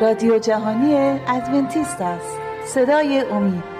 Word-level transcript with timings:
رادیو 0.00 0.38
جهانی 0.38 0.94
ادونتیست 1.28 2.00
است. 2.00 2.38
صدای 2.66 3.20
امید. 3.20 3.74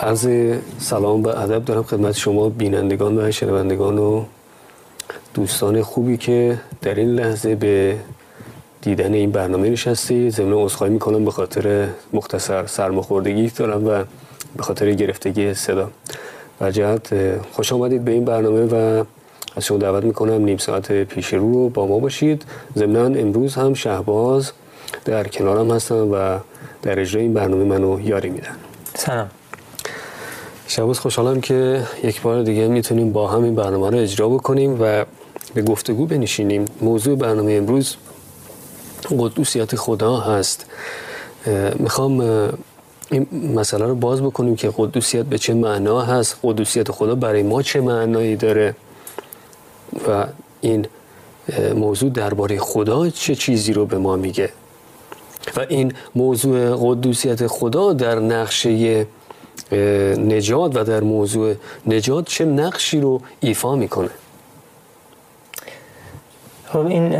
عرض 0.00 0.28
سلام 0.78 1.22
و 1.22 1.28
ادب 1.28 1.64
دارم 1.64 1.82
خدمت 1.82 2.14
شما 2.14 2.48
بینندگان 2.48 3.18
و 3.18 3.30
شنوندگان 3.30 3.98
و 3.98 4.24
دوستان 5.34 5.82
خوبی 5.82 6.16
که 6.16 6.58
در 6.82 6.94
این 6.94 7.08
لحظه 7.08 7.54
به 7.54 7.96
دیدن 8.86 9.14
این 9.14 9.30
برنامه 9.30 9.70
نشستی 9.70 10.30
ضمن 10.30 10.52
عذرخواهی 10.52 10.92
می‌کنم 10.92 11.24
به 11.24 11.30
خاطر 11.30 11.88
مختصر 12.12 12.66
سرماخوردگی 12.66 13.48
دارم 13.48 13.86
و 13.86 14.04
به 14.56 14.62
خاطر 14.62 14.92
گرفتگی 14.92 15.54
صدا. 15.54 15.90
و 16.60 16.70
جهت 16.70 17.08
خوش 17.52 17.72
آمدید 17.72 18.04
به 18.04 18.12
این 18.12 18.24
برنامه 18.24 18.64
و 18.64 19.04
از 19.56 19.64
شما 19.64 19.78
دعوت 19.78 20.04
می‌کنم 20.04 20.44
نیم 20.44 20.56
ساعت 20.56 20.92
پیش 20.92 21.34
رو 21.34 21.52
رو 21.52 21.68
با 21.68 21.86
ما 21.86 21.98
باشید. 21.98 22.44
ضمنا 22.76 23.04
امروز 23.04 23.54
هم 23.54 23.74
شهباز 23.74 24.52
در 25.04 25.28
کنارم 25.28 25.70
هستم 25.70 26.12
و 26.12 26.38
در 26.82 27.00
اجرای 27.00 27.22
این 27.22 27.34
برنامه 27.34 27.64
منو 27.64 28.00
یاری 28.00 28.30
میدن. 28.30 28.56
سلام. 28.94 29.30
شباز 30.68 31.00
خوشحالم 31.00 31.40
که 31.40 31.82
یک 32.04 32.22
بار 32.22 32.42
دیگه 32.42 32.68
می‌تونیم 32.68 33.12
با 33.12 33.28
هم 33.28 33.44
این 33.44 33.54
برنامه 33.54 33.90
رو 33.90 33.98
اجرا 33.98 34.28
بکنیم 34.28 34.76
و 34.80 35.04
به 35.54 35.62
گفتگو 35.62 36.06
بنشینیم. 36.06 36.64
موضوع 36.80 37.16
برنامه 37.16 37.52
امروز 37.52 37.96
قدوسیت 39.10 39.76
خدا 39.76 40.16
هست. 40.16 40.66
می‌خوام 41.74 42.20
این 43.10 43.26
مسئله 43.54 43.86
رو 43.86 43.94
باز 43.94 44.22
بکنیم 44.22 44.56
که 44.56 44.72
قدوسیت 44.76 45.26
به 45.26 45.38
چه 45.38 45.54
معنا 45.54 46.00
هست 46.00 46.38
قدوسیت 46.42 46.90
خدا 46.90 47.14
برای 47.14 47.42
ما 47.42 47.62
چه 47.62 47.80
معنایی 47.80 48.36
داره 48.36 48.74
و 50.08 50.26
این 50.60 50.86
موضوع 51.74 52.10
درباره 52.10 52.58
خدا 52.58 53.10
چه 53.10 53.34
چیزی 53.34 53.72
رو 53.72 53.86
به 53.86 53.98
ما 53.98 54.16
میگه. 54.16 54.50
و 55.56 55.66
این 55.68 55.92
موضوع 56.14 56.76
قدوسیت 56.80 57.46
خدا 57.46 57.92
در 57.92 58.18
نقشه 58.18 59.06
نجات 60.18 60.76
و 60.76 60.84
در 60.84 61.00
موضوع 61.00 61.54
نجات 61.86 62.28
چه 62.28 62.44
نقشی 62.44 63.00
رو 63.00 63.20
ایفا 63.40 63.76
می‌کنه؟ 63.76 64.10
خب 66.72 66.86
این 66.86 67.12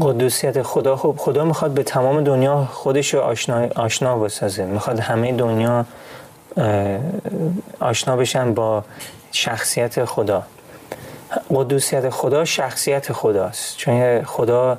قدوسیت 0.00 0.62
خدا. 0.62 0.96
خب 0.96 1.14
خدا 1.18 1.44
می‌خواد 1.44 1.70
به 1.70 1.82
تمام 1.82 2.24
دنیا 2.24 2.64
خودش 2.72 3.14
رو 3.14 3.20
آشنا, 3.20 3.68
آشنا 3.76 4.18
بسازه. 4.18 4.64
می‌خواد 4.64 5.00
همه 5.00 5.32
دنیا 5.32 5.84
آشنا 7.80 8.16
بشن 8.16 8.54
با 8.54 8.84
شخصیت 9.32 10.04
خدا. 10.04 10.42
قدوسیت 11.50 12.10
خدا 12.10 12.44
شخصیت 12.44 13.12
خداست. 13.12 13.76
چون 13.76 14.22
خدا 14.22 14.78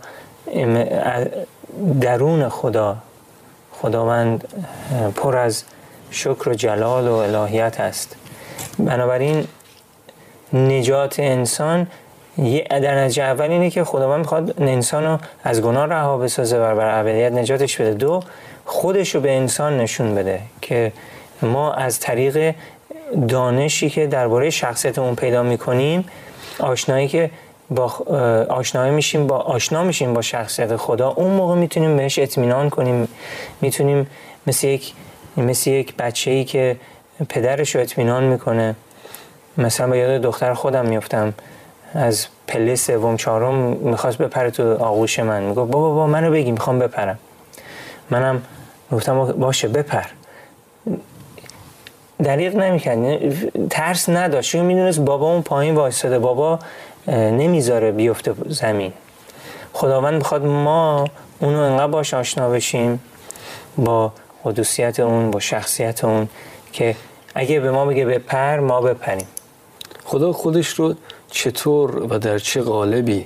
درون 2.01 2.49
خدا. 2.49 2.97
خداوند 3.71 4.47
پر 5.15 5.37
از 5.37 5.63
شکر 6.11 6.49
و 6.49 6.53
جلال 6.53 7.07
و 7.07 7.13
الهیت 7.13 7.79
است. 7.79 8.15
بنابراین 8.79 9.47
نجات 10.53 11.19
انسان 11.19 11.87
یه 12.37 12.67
در 12.69 13.03
نتیجه 13.03 13.23
اول 13.23 13.51
اینه 13.51 13.69
که 13.69 13.83
خداوند 13.83 14.19
می‌خواد 14.19 14.61
انسان 14.61 15.03
رو 15.03 15.17
از 15.43 15.61
گناه 15.61 15.85
رها 15.85 16.17
بسازه 16.17 16.57
و 16.57 16.75
بر 16.75 16.99
ابدیت 16.99 17.31
نجاتش 17.31 17.81
بده. 17.81 17.93
دو 17.93 18.23
خودش 18.65 19.15
رو 19.15 19.21
به 19.21 19.31
انسان 19.31 19.77
نشون 19.77 20.15
بده 20.15 20.39
که 20.61 20.91
ما 21.41 21.73
از 21.73 21.99
طریق 21.99 22.55
دانشی 23.27 23.89
که 23.89 24.07
درباره 24.07 24.49
شخصیت 24.49 24.99
اون 24.99 25.15
پیدا 25.15 25.43
می‌کنیم 25.43 26.05
آشنایی 26.59 27.07
که 27.07 27.29
با 27.69 27.85
آشنایی 28.49 28.91
میشیم 28.91 29.27
با 29.27 29.37
آشنا 29.37 29.83
میشیم 29.83 30.13
با 30.13 30.21
شخصیت 30.21 30.75
خدا 30.75 31.09
اون 31.09 31.31
موقع 31.31 31.55
می‌تونیم 31.55 31.97
بهش 31.97 32.19
اطمینان 32.19 32.69
کنیم. 32.69 33.07
می‌تونیم 33.61 34.07
مثل 34.47 34.67
یک 34.67 34.93
مثل 35.37 35.69
یک 35.69 35.95
بچه 35.95 36.31
ای 36.31 36.43
که 36.43 36.75
پدرش 37.29 37.75
رو 37.75 37.81
اطمینان 37.81 38.23
می‌کنه. 38.23 38.75
مثلا 39.57 39.87
به 39.87 39.97
یاد 39.97 40.21
دختر 40.21 40.53
خودم 40.53 40.85
میفتم 40.85 41.33
از 41.97 42.27
پله 42.47 42.75
سوم 42.75 43.17
چهارم 43.17 43.55
می‌خواست 43.55 44.17
بپره 44.17 44.51
تو 44.51 44.73
آغوش 44.83 45.19
من. 45.19 45.43
میگو 45.43 45.65
بابا 45.65 45.89
بابا 45.89 46.07
منو 46.07 46.31
بگی 46.31 46.51
می‌خوام 46.51 46.79
بپرم. 46.79 47.19
منم 48.09 48.41
گفتم 48.91 49.25
باشه 49.25 49.67
بپر. 49.67 50.03
دریغ 52.23 52.55
نمی‌کرد. 52.55 53.67
ترس 53.69 54.09
نداشت. 54.09 54.51
چون 54.51 54.65
می‌دونست 54.65 54.99
بابا 54.99 55.33
اون 55.33 55.41
پایین 55.41 55.75
وایستاده. 55.75 56.19
بابا 56.19 56.59
نمی‌ذاره 57.07 57.91
بیفته 57.91 58.33
زمین. 58.47 58.93
خداوند 59.73 60.13
می‌خواد 60.13 60.45
ما 60.45 61.05
اونو 61.39 61.59
انقدر 61.59 61.87
باش 61.87 62.13
آشنا 62.13 62.49
بشیم 62.49 62.99
با 63.77 64.13
قدوسیت 64.45 64.99
اون 64.99 65.31
با 65.31 65.39
شخصیت 65.39 66.03
اون 66.03 66.29
که 66.73 66.95
اگه 67.35 67.59
به 67.59 67.71
ما 67.71 67.85
بگه 67.85 68.05
بپر 68.05 68.59
ما 68.59 68.81
بپریم. 68.81 69.27
خدا 70.05 70.33
خودش 70.33 70.67
رو 70.67 70.95
چطور 71.29 72.13
و 72.13 72.19
در 72.19 72.39
چه 72.39 72.61
قالبی 72.61 73.25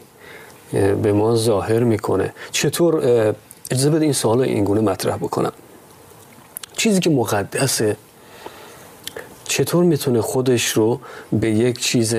به 0.72 1.14
ما 1.14 1.36
ظاهر 1.36 1.84
می‌کنه. 1.84 2.34
چطور 2.52 2.96
اجازه 3.72 3.90
بده 3.90 4.04
این 4.04 4.14
سوال 4.14 4.42
اینگونه 4.42 4.82
مطرح 4.82 5.16
بکنم. 5.16 5.54
چیزی 6.78 7.00
که 7.00 7.10
مقدسه 7.10 7.98
چطور 9.44 9.84
می‌تونه 9.84 10.22
خودش 10.22 10.68
رو 10.68 11.00
به 11.32 11.50
یک 11.52 11.80
چیز 11.80 12.16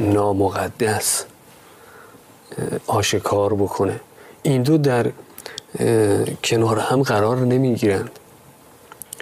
نامقدس 0.00 1.24
آشکار 2.86 3.54
بکنه؟ 3.54 4.00
این 4.42 4.62
دو 4.62 4.78
در 4.78 5.12
کنار 6.44 6.78
هم 6.78 7.02
قرار 7.02 7.36
نمی‌گیرند. 7.36 8.10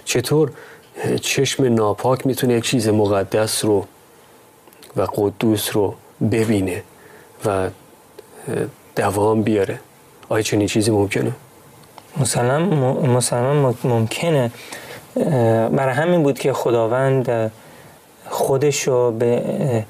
چطور 0.05 0.51
چشم 1.21 1.63
ناپاک 1.63 2.27
می‌تونه 2.27 2.53
یک 2.53 2.63
چیز 2.63 2.87
مقدس 2.87 3.65
رو 3.65 3.85
و 4.99 5.07
قدوس 5.15 5.75
رو 5.75 5.95
ببینه 6.31 6.83
و 7.45 7.69
دوام 8.95 9.43
بیاره. 9.43 9.79
آیا 10.29 10.41
چنین 10.41 10.67
چیزی 10.67 10.91
ممکنه؟ 10.91 11.31
مسلما 13.03 13.75
ممکنه. 13.83 14.51
برای 15.71 15.93
همین 15.93 16.23
بود 16.23 16.39
که 16.39 16.53
خداوند 16.53 17.51
خودش 18.29 18.87
رو 18.87 19.11
به, 19.11 19.85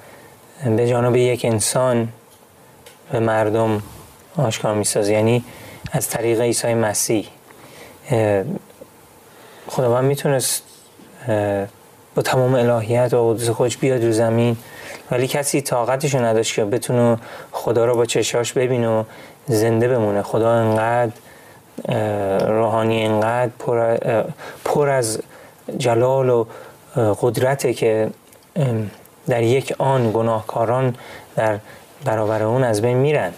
به 0.65 0.87
جانب 0.87 1.15
یک 1.15 1.45
انسان 1.45 2.07
به 3.11 3.19
مردم 3.19 3.81
آشکار 4.37 4.75
می‌سازه. 4.75 5.13
یعنی 5.13 5.43
از 5.91 6.09
طریق 6.09 6.41
عیسی 6.41 6.73
مسیح. 6.73 7.27
خداوند 9.67 10.05
می‌تونست 10.05 10.63
با 12.15 12.21
تمام 12.21 12.55
الهیت 12.55 13.13
و 13.13 13.33
قدس 13.33 13.49
خودش 13.49 13.77
بیاد 13.77 14.03
رو 14.03 14.11
زمین. 14.11 14.57
ولی 15.11 15.27
کسی 15.27 15.61
طاقتش 15.61 16.15
نداشت 16.15 16.55
که 16.55 16.65
بتونه 16.65 17.17
خدا 17.51 17.85
رو 17.85 17.95
با 17.95 18.05
چشاش 18.05 18.53
ببینه 18.53 18.87
و 18.89 19.03
زنده 19.47 19.87
بمونه. 19.87 20.21
خدا 20.21 20.51
انقدر 20.51 21.11
روحانی 22.47 23.05
انقدر 23.05 23.51
پر, 23.59 23.97
پر 24.65 24.89
از 24.89 25.19
جلال 25.77 26.29
و 26.29 26.45
قدرته 26.95 27.73
که 27.73 28.09
در 29.27 29.43
یک 29.43 29.75
آن 29.77 30.11
گناهکاران 30.13 30.95
در 31.35 31.59
برابر 32.05 32.43
اون 32.43 32.63
از 32.63 32.81
بین 32.81 32.97
میرن. 32.97 33.31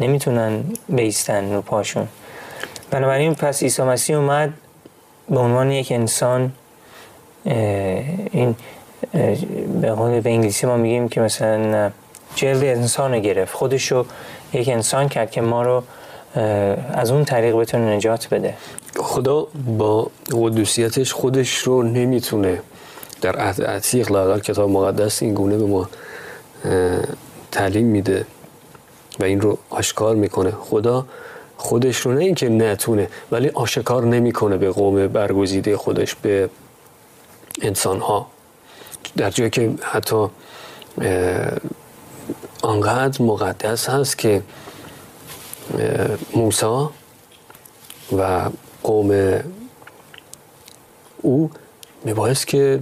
نمی‌تونن 0.00 0.64
بیستن 0.88 1.52
رو 1.54 1.62
پاشون. 1.62 2.08
بنابراین 2.90 3.34
پس 3.34 3.62
عیسی 3.62 3.82
مسیح 3.82 4.16
اومد 4.16 4.52
به 5.30 5.38
عنوان 5.38 5.70
یک 5.70 5.92
انسان 5.92 6.52
این 7.44 8.56
به 9.80 9.92
قول 9.92 10.20
به 10.20 10.30
انگلیسی 10.30 10.66
ما 10.66 10.76
میگیم 10.76 11.08
که 11.08 11.20
مثلا 11.20 11.90
جلد 12.34 12.64
انسان 12.64 13.20
گرفت. 13.20 13.54
خودشو 13.54 14.06
یک 14.52 14.68
انسان 14.68 15.08
کرد 15.08 15.30
که 15.30 15.40
ما 15.40 15.62
رو 15.62 15.82
از 16.92 17.10
اون 17.10 17.24
طریق 17.24 17.56
بتونه 17.56 17.96
نجات 17.96 18.28
بده. 18.34 18.54
خدا 18.96 19.46
با 19.78 20.10
قدوسیتش 20.32 21.12
خودش 21.12 21.54
رو 21.54 21.82
نمی‌تونه 21.82 22.62
در 23.20 23.36
عهد 23.36 23.62
عتیق 23.62 24.12
لاغر 24.12 24.38
کتاب 24.38 24.70
مقدس 24.70 25.22
این 25.22 25.34
گونه 25.34 25.56
به 25.56 25.64
ما 25.64 25.88
تعلیم 27.52 27.86
میده 27.86 28.26
و 29.20 29.24
این 29.24 29.40
رو 29.40 29.58
آشکار 29.70 30.16
می‌کنه. 30.16 30.50
خدا 30.50 31.06
خودش 31.56 31.96
رو 31.96 32.12
نه 32.12 32.24
اینکه 32.24 32.48
نتونه 32.48 33.08
ولی 33.32 33.48
آشکار 33.48 34.04
نمی‌کنه 34.04 34.56
به 34.56 34.70
قوم 34.70 35.06
برگزیده 35.06 35.76
خودش 35.76 36.14
به 36.14 36.50
انسان 37.62 38.00
ها 38.00 38.26
در 39.16 39.30
جایی 39.30 39.50
که 39.50 39.70
حتی 39.82 40.26
آنقدر 42.62 43.22
مقدس 43.22 43.88
هست 43.88 44.18
که 44.18 44.42
موسا 46.34 46.90
و 48.18 48.50
قوم 48.82 49.40
او 51.22 51.50
میبایست 52.04 52.46
که 52.46 52.80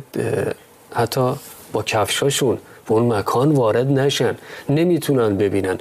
حتی 0.95 1.33
با 1.73 1.83
کفشاشون 1.83 2.59
به 2.87 2.95
اون 2.95 3.13
مکان 3.13 3.53
وارد 3.53 3.87
نشن 3.87 4.37
نمی‌تونن 4.69 5.37
ببینن. 5.37 5.79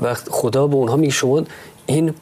وقت 0.00 0.28
خدا 0.30 0.66
به 0.66 0.74
اونها 0.74 0.96
میگه 0.96 1.44
این 1.86 2.14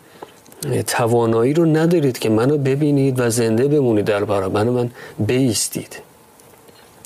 توانایی 0.87 1.53
رو 1.53 1.65
ندارید 1.65 2.19
که 2.19 2.31
منو 2.31 2.59
ببینید 2.59 3.21
و 3.21 3.31
زنده 3.31 3.69
بمونید 3.69 4.05
در 4.05 4.25
برابر 4.25 4.65
من 4.65 4.91
بیستید. 5.19 6.10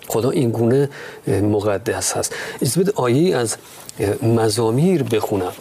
خدا 0.08 0.30
این 0.30 0.50
گونه 0.50 0.88
مقدس 1.28 2.12
هست. 2.12 2.34
از 2.62 2.78
آیه 2.94 3.36
از 3.36 3.56
مزامیر 4.22 5.02
بخونم. 5.02 5.52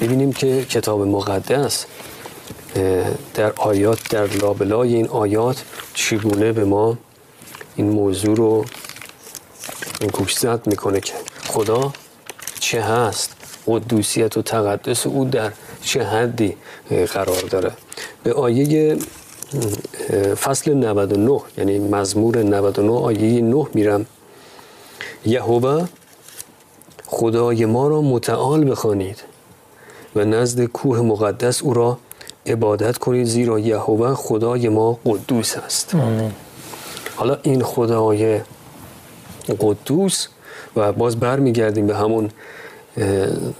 ببینیم 0.00 0.32
که 0.32 0.64
کتاب 0.64 1.02
مقدس 1.02 1.84
در 3.34 3.52
آیات 3.56 3.98
در 4.10 4.26
لابلای 4.26 4.94
این 4.94 5.08
آیات 5.08 5.62
چگونه 5.94 6.52
به 6.52 6.64
ما 6.64 6.98
این 7.76 7.90
موضوع 7.90 8.36
رو 8.36 8.64
گوشزد 10.12 10.60
می‌کنه 10.66 11.00
که 11.00 11.12
خدا 11.46 11.92
چه 12.60 12.82
هست؟ 12.82 13.32
قدوسیت 13.66 14.36
و 14.36 14.42
تقدس 14.42 15.06
او 15.06 15.24
در 15.24 15.52
چه 15.84 16.04
حدی 16.04 16.56
قرار 17.12 17.40
داره؟ 17.40 17.72
به 18.22 18.32
آیه 18.32 18.98
فصل 20.40 20.74
99 20.74 21.40
یعنی 21.58 21.78
مزمور 21.78 22.42
99 22.42 22.92
آیه 22.92 23.40
9 23.40 23.66
میرم. 23.74 24.06
یهوه 25.26 25.88
خدای 27.06 27.64
ما 27.66 27.88
را 27.88 28.02
متعال 28.02 28.70
بخوانید 28.70 29.22
و 30.16 30.24
نزد 30.24 30.64
کوه 30.64 31.00
مقدس 31.00 31.62
او 31.62 31.74
را 31.74 31.98
عبادت 32.46 32.98
کنید 32.98 33.26
زیرا 33.26 33.58
یهوه 33.58 34.14
خدای 34.14 34.68
ما 34.68 34.98
قدوس 35.04 35.56
است. 35.56 35.94
حالا 37.16 37.38
این 37.42 37.62
خدای 37.62 38.40
قدوس 39.60 40.28
و 40.76 40.92
باز 40.92 41.20
برمیگردیم 41.20 41.86
به 41.86 41.96
همون 41.96 42.30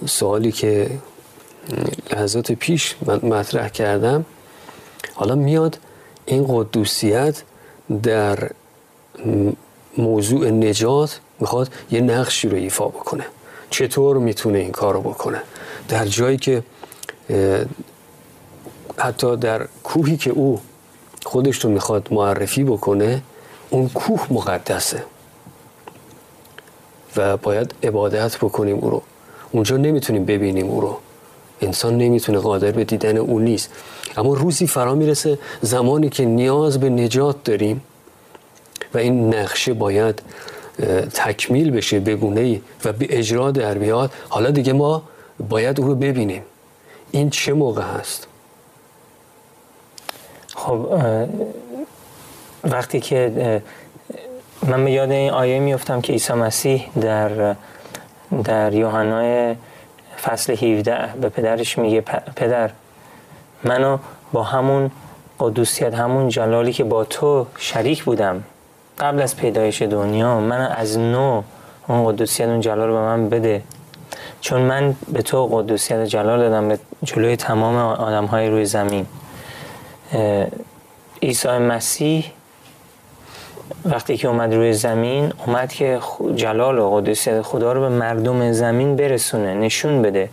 سوالی 0.05 0.51
که 0.51 0.89
لحظات 2.11 2.51
پیش 2.51 2.95
من 3.05 3.19
مطرح 3.23 3.69
کردم. 3.69 4.25
حالا 5.13 5.35
میاد 5.35 5.77
این 6.25 6.45
قدوسیت 6.47 7.43
در 8.03 8.51
موضوع 9.97 10.49
نجات 10.49 11.19
می‌خواد 11.39 11.69
یه 11.91 12.01
نقشی 12.01 12.49
رو 12.49 12.57
ایفا 12.57 12.87
بکنه. 12.87 13.25
چطور 13.69 14.17
می‌تونه 14.17 14.57
این 14.57 14.71
کار 14.71 14.93
رو 14.93 15.01
بکنه؟ 15.01 15.41
در 15.89 16.05
جایی 16.05 16.37
که 16.37 16.63
حتی 18.97 19.37
در 19.37 19.67
کوهی 19.83 20.17
که 20.17 20.31
او 20.31 20.59
خودش 21.25 21.65
رو 21.65 21.69
می‌خواد 21.69 22.07
معرفی 22.11 22.63
بکنه 22.63 23.21
اون 23.69 23.89
کوه 23.89 24.27
مقدسه 24.29 25.03
و 27.17 27.37
باید 27.37 27.75
عبادت 27.83 28.37
بکنیم 28.37 28.79
او 28.79 28.89
رو. 28.89 29.01
اونجا 29.51 29.77
نمی‌تونیم 29.77 30.25
ببینیم 30.25 30.69
او 30.69 30.81
رو. 30.81 30.97
انسان 31.65 31.97
نمی‌تونه 31.97 32.39
قادر 32.39 32.71
به 32.71 32.83
دیدن 32.83 33.17
او 33.17 33.39
نیست. 33.39 33.69
اما 34.17 34.33
روزی 34.33 34.67
فرا 34.67 34.95
می‌رسه 34.95 35.39
زمانی 35.61 36.09
که 36.09 36.25
نیاز 36.25 36.79
به 36.79 36.89
نجات 36.89 37.43
داریم 37.43 37.81
و 38.93 38.97
این 38.97 39.35
نقشه 39.35 39.73
باید 39.73 40.21
تکمیل 41.13 41.71
بشه 41.71 41.99
بگونه 41.99 42.41
ای 42.41 42.61
و 42.85 42.93
به 42.93 43.07
اجرا 43.09 43.51
در 43.51 43.73
بیاد. 43.73 44.11
حالا 44.29 44.51
دیگه 44.51 44.73
ما 44.73 45.03
باید 45.49 45.79
او 45.79 45.87
رو 45.87 45.95
ببینیم. 45.95 46.41
این 47.11 47.29
چه 47.29 47.53
موقع 47.53 47.81
هست؟ 47.81 48.27
خب 50.55 50.87
وقتی 52.63 52.99
که 52.99 53.61
من 54.67 54.85
به 54.85 54.91
یاد 54.91 55.11
این 55.11 55.31
آیه 55.31 55.59
میفتم 55.59 56.01
که 56.01 56.13
عیسی 56.13 56.33
مسیح 56.33 56.89
در 57.01 57.55
در 58.43 58.73
یوحنا 58.73 59.55
فصل 60.23 60.53
17 60.53 61.13
به 61.21 61.29
پدرش 61.29 61.77
میگه 61.77 62.01
پدر 62.35 62.69
منو 63.63 63.97
با 64.31 64.43
همون 64.43 64.91
قدوسیت 65.39 65.93
همون 65.93 66.29
جلالی 66.29 66.73
که 66.73 66.83
با 66.83 67.03
تو 67.03 67.45
شریک 67.57 68.03
بودم 68.03 68.43
قبل 68.99 69.21
از 69.21 69.37
پیدایش 69.37 69.81
دنیا 69.81 70.39
من 70.39 70.61
از 70.61 70.97
نو 70.99 71.43
اون 71.87 72.11
قدوسیت 72.11 72.47
اون 72.47 72.59
جلال 72.59 72.87
رو 72.87 72.93
به 72.93 72.99
من 72.99 73.29
بده. 73.29 73.61
چون 74.41 74.61
من 74.61 74.95
به 75.13 75.21
تو 75.21 75.47
قدوسیت 75.47 76.05
جلال 76.05 76.39
دادم 76.39 76.67
به 76.67 76.79
جلوی 77.03 77.35
تمام 77.35 77.75
آدم 77.75 78.25
های 78.25 78.49
روی 78.49 78.65
زمین. 78.65 79.05
عیسی 81.21 81.47
مسیح 81.47 82.25
وقتی 83.85 84.17
که 84.17 84.27
اومد 84.27 84.53
روی 84.53 84.73
زمین 84.73 85.33
اومد 85.45 85.73
که 85.73 85.99
جلال 86.35 86.79
و 86.79 86.89
قدوسیت 86.89 87.41
خدا 87.41 87.73
رو 87.73 87.81
به 87.81 87.89
مردم 87.89 88.51
زمین 88.51 88.95
برسونه 88.95 89.53
نشون 89.53 90.01
بده 90.01 90.29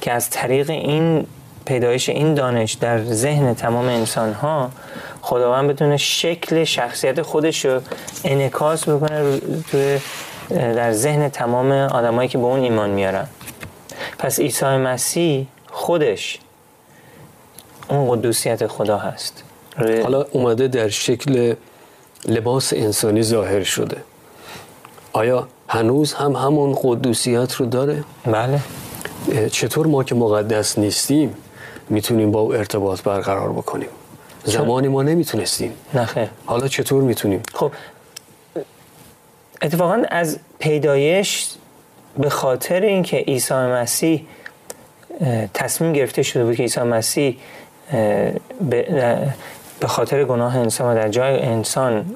که 0.00 0.12
از 0.12 0.30
طریق 0.30 0.70
این 0.70 1.26
پیدایش 1.64 2.08
این 2.08 2.34
دانش 2.34 2.72
در 2.72 3.04
ذهن 3.04 3.54
تمام 3.54 3.84
انسان 3.84 4.32
ها 4.32 4.70
خداوند 5.22 5.70
بتونه 5.70 5.96
شکل 5.96 6.64
شخصیت 6.64 7.22
خودش 7.22 7.64
رو 7.64 7.80
انکاس 8.24 8.88
بکنه 8.88 9.40
توی 9.70 9.98
در 10.50 10.92
ذهن 10.92 11.28
تمام 11.28 11.72
آدمایی 11.72 12.28
که 12.28 12.38
به 12.38 12.44
اون 12.44 12.60
ایمان 12.60 12.90
میارن. 12.90 13.26
پس 14.18 14.40
عیسی 14.40 14.66
مسیح 14.66 15.46
خودش 15.66 16.38
اون 17.88 18.10
قدوسیت 18.10 18.66
خدا 18.66 18.98
هست. 18.98 19.44
حالا 19.78 20.26
اومده 20.32 20.68
در 20.68 20.88
شکل 20.88 21.54
لباس 22.28 22.72
انسانی 22.72 23.22
ظاهر 23.22 23.62
شده. 23.62 23.96
آیا 25.12 25.48
هنوز 25.68 26.12
هم 26.12 26.36
همون 26.36 26.78
قدوسیت 26.82 27.52
رو 27.52 27.66
داره؟ 27.66 28.04
بله. 28.26 28.60
چطور 29.52 29.86
ما 29.86 30.04
که 30.04 30.14
مقدس 30.14 30.78
نیستیم 30.78 31.34
می‌تونیم 31.88 32.30
با 32.30 32.40
او 32.40 32.54
ارتباط 32.54 33.02
برقرار 33.02 33.52
بکنیم؟ 33.52 33.88
زمانی 34.44 34.88
ما 34.88 35.02
نمی‌تونستیم. 35.02 35.72
نه 35.94 36.30
حالا 36.46 36.68
چطور 36.68 37.02
می‌تونیم؟ 37.02 37.42
خب 37.54 37.72
اتفاقا 39.62 40.02
از 40.10 40.38
پیدایش 40.58 41.50
به 42.18 42.30
خاطر 42.30 42.80
اینکه 42.80 43.16
عیسی 43.16 43.54
مسیح 43.54 44.26
تصمیم 45.54 45.92
گرفته 45.92 46.22
شده 46.22 46.44
بود 46.44 46.56
که 46.56 46.62
عیسی 46.62 46.80
مسیح 46.80 47.36
به 48.70 49.32
خاطر 49.86 50.24
گناه 50.24 50.56
انسان 50.56 50.92
و 50.92 50.94
در 50.94 51.08
جای 51.08 51.42
انسان 51.42 52.14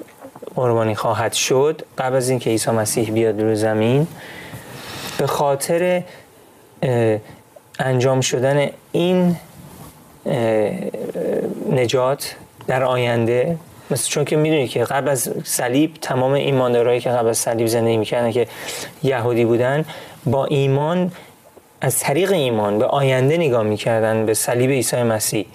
قربانی 0.54 0.94
خواهد 0.94 1.33
شد 1.33 1.83
قبل 1.99 2.16
از 2.16 2.28
اینکه 2.28 2.50
عیسی 2.50 2.71
مسیح 2.71 3.11
بیاد 3.11 3.42
روی 3.42 3.54
زمین 3.54 4.06
به 5.18 5.26
خاطر 5.26 6.02
انجام 7.78 8.21
شدن 8.21 8.71
این 8.92 9.37
نجات 11.71 12.37
در 12.66 12.83
آینده 12.83 13.59
مثل 13.90 14.09
چون 14.09 14.25
که 14.25 14.37
می‌دونی 14.37 14.68
که 14.68 14.85
قبل 14.85 15.09
از 15.09 15.30
صلیب 15.44 15.94
تمام 16.02 16.33
ایماندارایی 16.33 17.00
که 17.00 17.11
قبل 17.11 17.28
از 17.28 17.38
صلیب 17.38 17.66
زندگی 17.66 17.97
می‌کردن 17.97 18.30
که 18.30 18.47
یهودی 19.02 19.44
بودن 19.44 19.85
با 20.26 20.44
ایمان 20.44 21.12
از 21.80 21.99
طریق 21.99 22.33
ایمان 22.33 22.78
به 22.78 22.87
آینده 22.87 23.37
نگاه 23.37 23.62
می‌کردن 23.62 24.26
به 24.26 24.35
صلیب 24.35 24.71
عیسی 24.71 25.02
مسیح. 25.02 25.47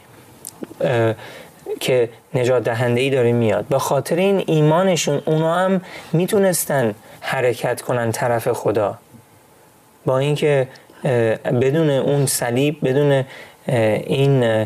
که 1.80 2.10
نجات 2.34 2.64
دهنده 2.64 3.02
ای 3.02 3.10
داره 3.10 3.32
میاد. 3.32 3.66
به 3.66 3.80
خاطر 3.80 4.16
این 4.16 4.44
ایمانشون 4.48 5.22
اونا 5.26 5.56
هم 5.56 5.82
می‌تونستن 6.14 6.96
حرکت 7.22 7.82
کنن 7.82 8.12
طرف 8.12 8.48
خدا. 8.48 8.98
با 10.06 10.18
اینکه 10.18 10.68
بدون 11.62 11.90
اون 11.90 12.26
صلیب 12.26 12.78
بدون 12.84 13.24
این 13.68 14.66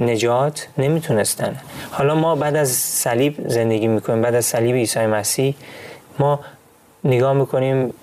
نجات 0.00 0.68
نمی‌تونستن. 0.78 1.56
حالا 1.90 2.14
ما 2.14 2.34
بعد 2.34 2.56
از 2.56 2.68
صلیب 2.70 3.48
زندگی 3.48 3.88
می‌کنیم. 3.88 4.22
بعد 4.22 4.34
از 4.34 4.44
صلیب 4.44 4.74
عیسی 4.76 5.06
مسیح 5.06 5.54
ما 6.18 6.40
نگاه 7.04 7.32
می‌کنیم 7.32 7.94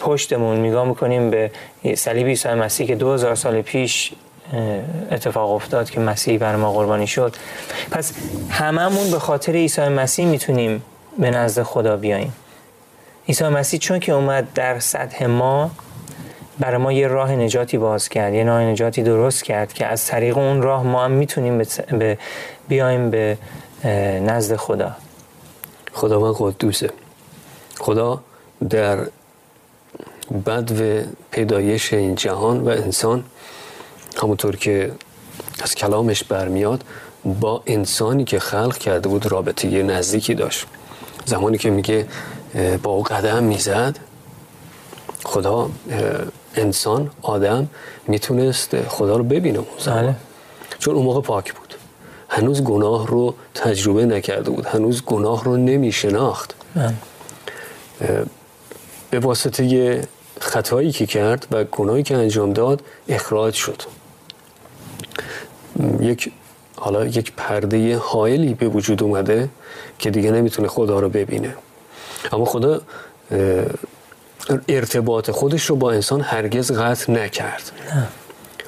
پشتمون 0.00 0.60
نگاه 0.66 0.88
می‌کنیم 0.88 1.30
به 1.30 1.50
صلیب 1.94 2.26
عیسی 2.26 2.48
مسیح 2.48 2.86
که 2.86 2.94
2000 2.94 3.34
سال 3.34 3.62
پیش 3.62 4.12
اتفاق 5.10 5.50
افتاد 5.50 5.90
که 5.90 6.00
مسیح 6.00 6.38
بر 6.38 6.56
ما 6.56 6.72
قربانی 6.72 7.06
شد. 7.06 7.36
پس 7.90 8.12
هممون 8.50 9.10
به 9.10 9.18
خاطر 9.18 9.52
عیسی 9.52 9.88
مسیح 9.88 10.26
می‌تونیم 10.26 10.82
به 11.18 11.30
نزد 11.30 11.62
خدا 11.62 11.96
بیاییم. 11.96 12.32
عیسی 13.28 13.48
مسیح 13.48 13.80
چون 13.80 13.98
که 14.00 14.12
اومد 14.12 14.52
در 14.54 14.78
سطح 14.78 15.26
ما 15.26 15.70
برای 16.58 16.76
ما 16.76 16.92
یه 16.92 17.06
راه 17.06 17.32
نجاتی 17.32 17.78
باز 17.78 18.08
کرد 18.08 18.34
یه 18.34 18.44
راه 18.44 18.62
نجاتی 18.62 19.02
درست 19.02 19.44
کرد 19.44 19.72
که 19.72 19.86
از 19.86 20.06
طریق 20.06 20.38
اون 20.38 20.62
راه 20.62 20.82
ما 20.82 21.04
هم 21.04 21.10
می‌تونیم 21.10 21.58
به 21.98 22.18
بیایم 22.68 23.10
به 23.10 23.38
نزد 24.20 24.56
خدا. 24.56 24.92
خداوند 25.92 26.34
قدوسه. 26.38 26.90
خدا 27.78 28.20
در 28.70 28.98
بدو 30.46 31.00
پیدایش 31.30 31.92
این 31.92 32.14
جهان 32.14 32.60
و 32.60 32.68
انسان 32.68 33.24
همونطور 34.22 34.56
که 34.56 34.92
از 35.62 35.74
کلامش 35.74 36.24
برمیاد 36.24 36.84
با 37.40 37.62
انسانی 37.66 38.24
که 38.24 38.38
خلق 38.38 38.78
کرده 38.78 39.08
بود 39.08 39.26
رابطه 39.26 39.82
نزدیکی 39.82 40.34
داشت. 40.34 40.66
زمانی 41.24 41.58
که 41.58 41.70
میگه 41.70 42.06
با 42.82 42.90
او 42.90 43.02
قدم 43.02 43.44
می‌زد 43.44 43.98
خدا 45.24 45.70
انسان 46.54 47.10
آدم 47.22 47.68
می‌تونست 48.08 48.76
خدا 48.88 49.16
رو 49.16 49.24
ببینه 49.24 49.58
اون 49.58 49.66
زمان. 49.78 50.02
بله. 50.02 50.16
چون 50.78 50.94
اون 50.94 51.04
موقع 51.04 51.20
پاک 51.20 51.54
بود. 51.54 51.74
هنوز 52.28 52.62
گناه 52.62 53.06
رو 53.06 53.34
تجربه 53.54 54.06
نکرده 54.06 54.50
بود. 54.50 54.66
هنوز 54.66 55.04
گناه 55.04 55.44
رو 55.44 55.56
نمیشناخت. 55.56 56.54
بله. 56.74 56.94
به 59.10 59.18
واسطه 59.18 60.08
خطایی 60.40 60.92
که 60.92 61.06
کرد 61.06 61.46
و 61.50 61.64
گناهی 61.64 62.02
که 62.02 62.16
انجام 62.16 62.52
داد 62.52 62.82
اخراج 63.08 63.54
شد. 63.54 63.82
یک 66.00 66.32
حالا 66.76 67.04
یک 67.04 67.32
پرده 67.36 67.98
حائلی 67.98 68.54
به 68.54 68.68
وجود 68.68 69.02
اومده 69.02 69.48
که 69.98 70.10
دیگه 70.10 70.30
نمی‌تونه 70.30 70.68
خدا 70.68 71.00
رو 71.00 71.08
ببینه. 71.08 71.54
اما 72.32 72.44
خدا 72.44 72.80
ارتباط 74.68 75.30
خودش 75.30 75.64
رو 75.64 75.76
با 75.76 75.92
انسان 75.92 76.20
هرگز 76.20 76.72
قطع 76.72 77.12
نکرد. 77.12 77.72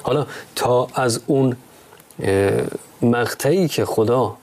حالا 0.03 0.27
تا 0.55 0.87
از 0.95 1.19
اون 1.27 1.55
مقطعی 3.01 3.67
که 3.67 3.85
خدا 3.85 4.35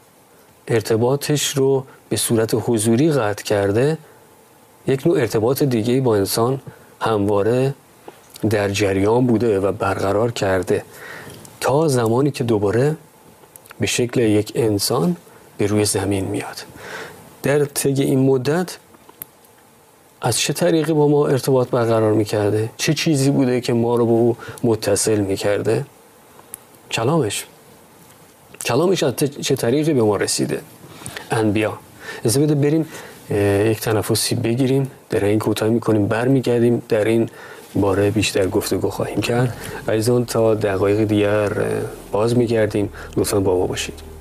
ارتباطش 0.68 1.56
رو 1.56 1.84
به 2.08 2.16
صورت 2.16 2.50
حضوری 2.54 3.12
قطع 3.12 3.44
کرده 3.44 3.98
یک 4.86 5.06
نوع 5.06 5.18
ارتباط 5.18 5.62
دیگه 5.62 6.00
با 6.00 6.16
انسان 6.16 6.60
همواره 7.00 7.74
در 8.50 8.68
جریان 8.68 9.26
بوده 9.26 9.60
و 9.60 9.72
برقرار 9.72 10.30
کرده. 10.30 10.84
تا 11.66 11.88
زمانی 11.88 12.30
که 12.30 12.44
دوباره 12.44 12.96
به 13.80 13.86
شکل 13.86 14.20
یک 14.20 14.52
انسان 14.54 15.16
به 15.58 15.66
روی 15.66 15.84
زمین 15.84 16.24
میاد. 16.24 16.64
در 17.42 17.64
طی 17.64 18.02
این 18.02 18.18
مدت 18.18 18.76
از 20.20 20.38
چه 20.38 20.52
طریقی 20.52 20.92
با 20.92 21.08
ما 21.08 21.28
ارتباط 21.28 21.68
برقرار 21.70 22.12
می‌کرده؟ 22.12 22.70
چه 22.76 22.94
چیزی 22.94 23.30
بوده 23.30 23.60
که 23.60 23.72
ما 23.72 23.96
رو 23.96 24.06
به 24.06 24.12
او 24.12 24.36
متصل 24.62 25.20
می‌کرده؟ 25.20 25.84
کلامش. 26.90 27.46
کلامش 28.64 29.02
از 29.02 29.14
چه 29.40 29.56
طریقی 29.56 29.94
به 29.94 30.02
ما 30.02 30.16
رسیده؟ 30.16 30.60
انبیا 31.30 31.78
از 32.24 32.38
بده 32.38 32.54
بریم 32.54 32.88
یک 33.70 33.80
تنفسی 33.80 34.34
بگیریم 34.34 34.90
در 35.10 35.24
این 35.24 35.38
کوتاه 35.38 35.68
می‌کنیم 35.68 36.06
برمیگردیم 36.06 36.82
در 36.88 37.04
این 37.04 37.28
باره 37.74 38.10
بیشتر 38.10 38.46
گفتگو 38.46 38.90
خواهیم 38.90 39.20
کرد. 39.20 39.56
و 39.86 40.24
تا 40.24 40.54
دقایق 40.54 41.04
دیگر 41.04 41.52
باز 42.12 42.36
میگردیم. 42.36 42.92
لطفا 43.16 43.40
با 43.40 43.58
ما 43.58 43.66
باشید. 43.66 44.15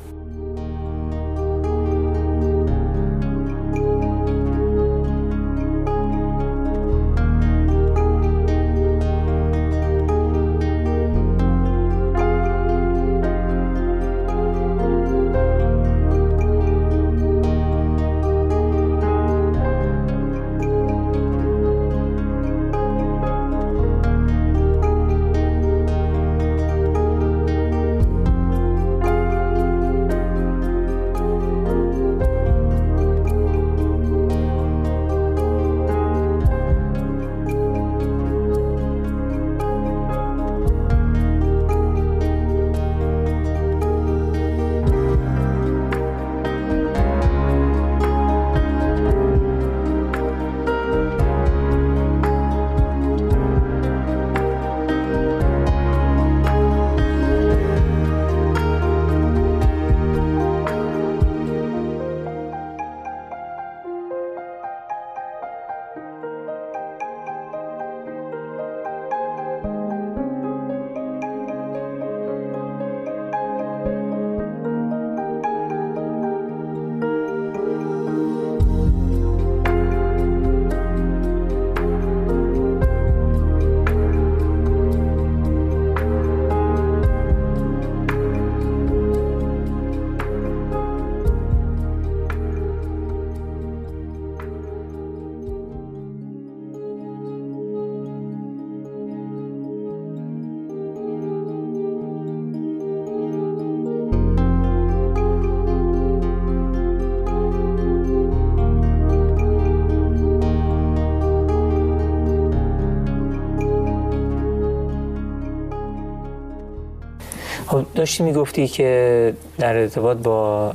خب 117.68 117.86
داشتی 117.96 118.24
می‌گفتی 118.24 118.68
که 118.68 119.34
در 119.58 119.76
ارتباط 119.78 120.18
با 120.18 120.74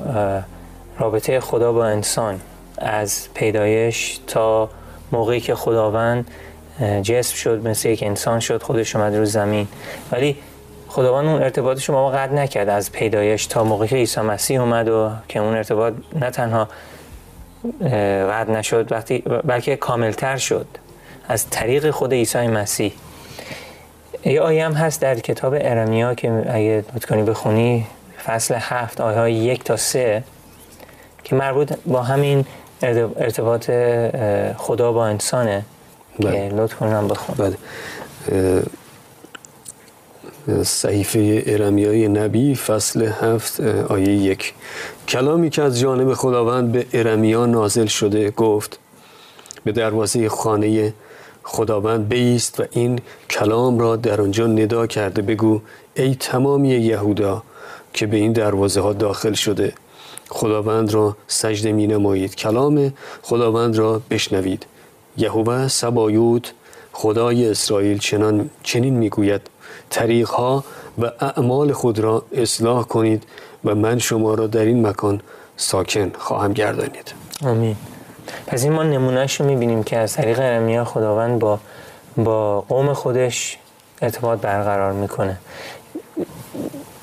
رابطه 0.98 1.40
خدا 1.40 1.72
با 1.72 1.86
انسان 1.86 2.40
از 2.78 3.28
پیدایش 3.34 4.20
تا 4.26 4.70
موقعی 5.12 5.40
که 5.40 5.54
خداوند 5.54 6.30
جسم 7.02 7.34
شد 7.34 7.68
مثل 7.68 7.88
یک 7.88 8.02
انسان 8.02 8.40
شد 8.40 8.62
خودش 8.62 8.96
اومد 8.96 9.16
رو 9.16 9.24
زمین. 9.24 9.68
ولی 10.12 10.36
خداوند 10.88 11.26
اون 11.26 11.42
ارتباطش 11.42 11.88
رو 11.88 11.94
ما 11.94 12.10
قطع 12.10 12.32
نکرد 12.32 12.68
از 12.68 12.92
پیدایش 12.92 13.46
تا 13.46 13.64
موقعی 13.64 13.88
که 13.88 13.96
عیسی 13.96 14.20
مسیح 14.20 14.60
اومد 14.60 14.88
و 14.88 15.10
که 15.28 15.40
اون 15.40 15.54
ارتباط 15.54 15.94
نه 16.20 16.30
تنها 16.30 16.68
قطع 18.30 18.52
نشد 18.52 18.92
وقتی 18.92 19.18
بلکه 19.44 19.76
کاملتر 19.76 20.36
شد. 20.36 20.66
از 21.28 21.50
طریق 21.50 21.90
خود 21.90 22.12
عیسی 22.12 22.46
مسیح. 22.46 22.92
یه 24.24 24.40
آیه 24.40 24.64
هم 24.64 24.72
هست 24.72 25.00
در 25.00 25.14
کتاب 25.14 25.54
ارمیا 25.56 26.14
که 26.14 26.44
اگه 26.48 26.84
کنی 27.08 27.22
بخونی 27.22 27.86
فصل 28.24 28.54
هفت 28.58 29.00
آیه 29.00 29.18
های 29.18 29.34
یک 29.34 29.64
تا 29.64 29.76
سه 29.76 30.22
که 31.24 31.36
مربوط 31.36 31.72
با 31.86 32.02
همین 32.02 32.44
ارتباط 32.82 33.70
خدا 34.56 34.92
با 34.92 35.06
انسانه 35.06 35.64
بله. 36.18 36.48
که 36.48 36.54
لطف 36.54 36.74
کنم 36.74 37.08
بخون 37.08 37.34
بله. 37.38 37.56
صحیفه 40.64 41.42
ارمیای 41.46 42.08
نبی 42.08 42.54
فصل 42.54 43.02
هفت 43.02 43.60
آیه 43.88 44.08
یک. 44.08 44.54
کلامی 45.08 45.50
که 45.50 45.62
از 45.62 45.80
جانب 45.80 46.14
خداوند 46.14 46.72
به 46.72 46.86
ارمیا 46.92 47.46
نازل 47.46 47.86
شده 47.86 48.30
گفت 48.30 48.78
به 49.64 49.72
دروازه 49.72 50.28
خانه 50.28 50.92
خداوند 51.44 52.08
بیست 52.08 52.60
و 52.60 52.64
این 52.70 53.00
کلام 53.30 53.78
را 53.78 53.96
در 53.96 54.20
آنجا 54.20 54.46
ندا 54.46 54.86
کرده 54.86 55.22
بگو 55.22 55.60
ای 55.94 56.14
تمامی 56.14 56.68
یهودا 56.68 57.42
که 57.92 58.06
به 58.06 58.16
این 58.16 58.32
دروازه 58.32 58.80
ها 58.80 58.92
داخل 58.92 59.32
شده. 59.32 59.72
خداوند 60.28 60.94
را 60.94 61.16
سجده 61.26 61.72
می 61.72 61.86
نمایید. 61.86 62.34
کلام 62.34 62.92
خداوند 63.22 63.76
را 63.76 64.00
بشنوید. 64.10 64.66
یهوه 65.16 65.68
سبایوت 65.68 66.52
خدای 66.92 67.50
اسرائیل 67.50 67.98
چنان 67.98 68.50
چنین 68.62 68.94
می‌گوید. 68.94 69.40
ها 70.26 70.64
و 70.98 71.10
اعمال 71.20 71.72
خود 71.72 71.98
را 71.98 72.24
اصلاح 72.32 72.84
کنید 72.84 73.22
و 73.64 73.74
من 73.74 73.98
شما 73.98 74.34
را 74.34 74.46
در 74.46 74.64
این 74.64 74.86
مکان 74.86 75.20
ساکن 75.56 76.12
خواهم 76.18 76.52
گردانید. 76.52 77.14
آمین. 77.42 77.76
پس 78.46 78.62
این 78.62 78.72
ما 78.72 78.82
نمونهش 78.82 79.40
رو 79.40 79.46
می‌بینیم 79.46 79.82
که 79.82 79.98
از 79.98 80.12
طریق 80.12 80.38
ارمیا 80.40 80.84
خداوند 80.84 81.38
با 81.38 81.58
با 82.16 82.60
قوم 82.60 82.92
خودش 82.92 83.58
ارتباط 84.02 84.40
برقرار 84.40 84.92
می‌کنه. 84.92 85.36